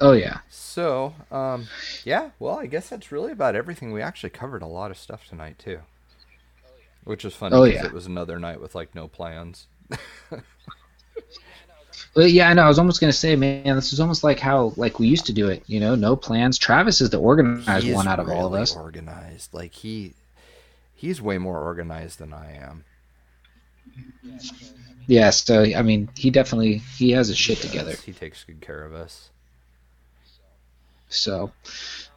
[0.01, 0.39] Oh yeah.
[0.49, 1.69] So, um,
[2.05, 2.31] yeah.
[2.39, 3.93] Well, I guess that's really about everything.
[3.93, 5.81] We actually covered a lot of stuff tonight too,
[7.05, 7.85] which is funny oh, yeah.
[7.85, 9.67] it was another night with like no plans.
[12.15, 12.63] well, yeah, I know.
[12.63, 15.33] I was almost gonna say, man, this is almost like how like we used to
[15.33, 15.63] do it.
[15.67, 16.59] You know, no plans.
[16.59, 18.77] Travis is the organized one out of really all of us.
[18.77, 20.15] Organized, like he,
[20.95, 22.85] he's way more organized than I am.
[25.07, 27.97] Yeah, so I mean, he definitely he has his shit he together.
[28.05, 29.31] He takes good care of us.
[31.09, 31.51] So,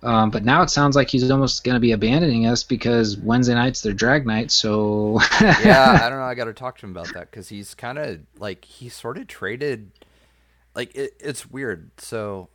[0.03, 3.53] um, but now it sounds like he's almost going to be abandoning us because Wednesday
[3.53, 4.53] nights they're drag nights.
[4.53, 6.25] So yeah, I don't know.
[6.25, 9.17] I got to talk to him about that because he's kind of like he sort
[9.17, 9.91] of traded.
[10.75, 11.91] Like it, it's weird.
[11.97, 12.49] So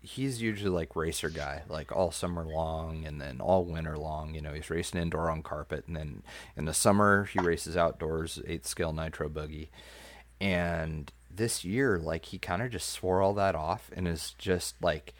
[0.00, 4.34] he's usually like racer guy, like all summer long and then all winter long.
[4.34, 6.22] You know, he's racing indoor on carpet, and then
[6.56, 9.70] in the summer he races outdoors, eighth scale nitro buggy.
[10.40, 14.74] And this year, like he kind of just swore all that off and is just
[14.82, 15.14] like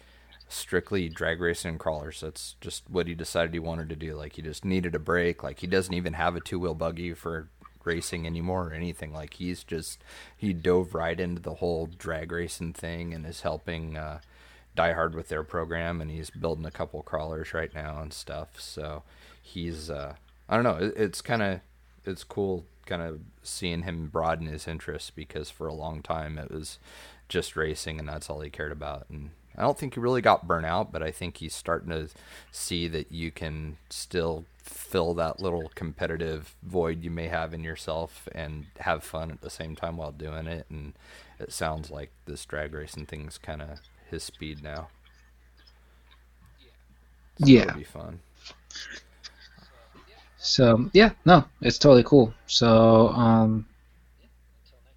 [0.51, 2.21] strictly drag racing and crawlers.
[2.21, 4.15] That's just what he decided he wanted to do.
[4.15, 5.43] Like he just needed a break.
[5.43, 7.49] Like he doesn't even have a two wheel buggy for
[7.85, 9.13] racing anymore or anything.
[9.13, 10.03] Like he's just
[10.37, 13.97] he dove right into the whole drag racing thing and is helping.
[13.97, 14.21] Uh,
[14.77, 18.61] Die Hard with their program, and he's building a couple crawlers right now and stuff.
[18.61, 19.03] So
[19.43, 20.15] he's, uh,
[20.49, 21.61] I don't know, it, it's kind of,
[22.05, 26.51] it's cool kind of seeing him broaden his interests because for a long time it
[26.51, 26.79] was
[27.29, 29.07] just racing and that's all he cared about.
[29.09, 32.09] And I don't think he really got burnt out, but I think he's starting to
[32.53, 38.29] see that you can still fill that little competitive void you may have in yourself
[38.33, 40.67] and have fun at the same time while doing it.
[40.71, 40.95] And
[41.39, 44.89] it sounds like this drag racing thing's kind of his speed now.
[47.39, 48.21] So yeah, it'll be fun.
[50.39, 52.33] So yeah, no, it's totally cool.
[52.47, 53.67] So um,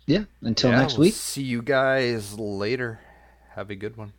[0.05, 1.13] yeah, until yeah, next we'll week.
[1.13, 2.99] See you guys later.
[3.55, 4.13] Have a good one.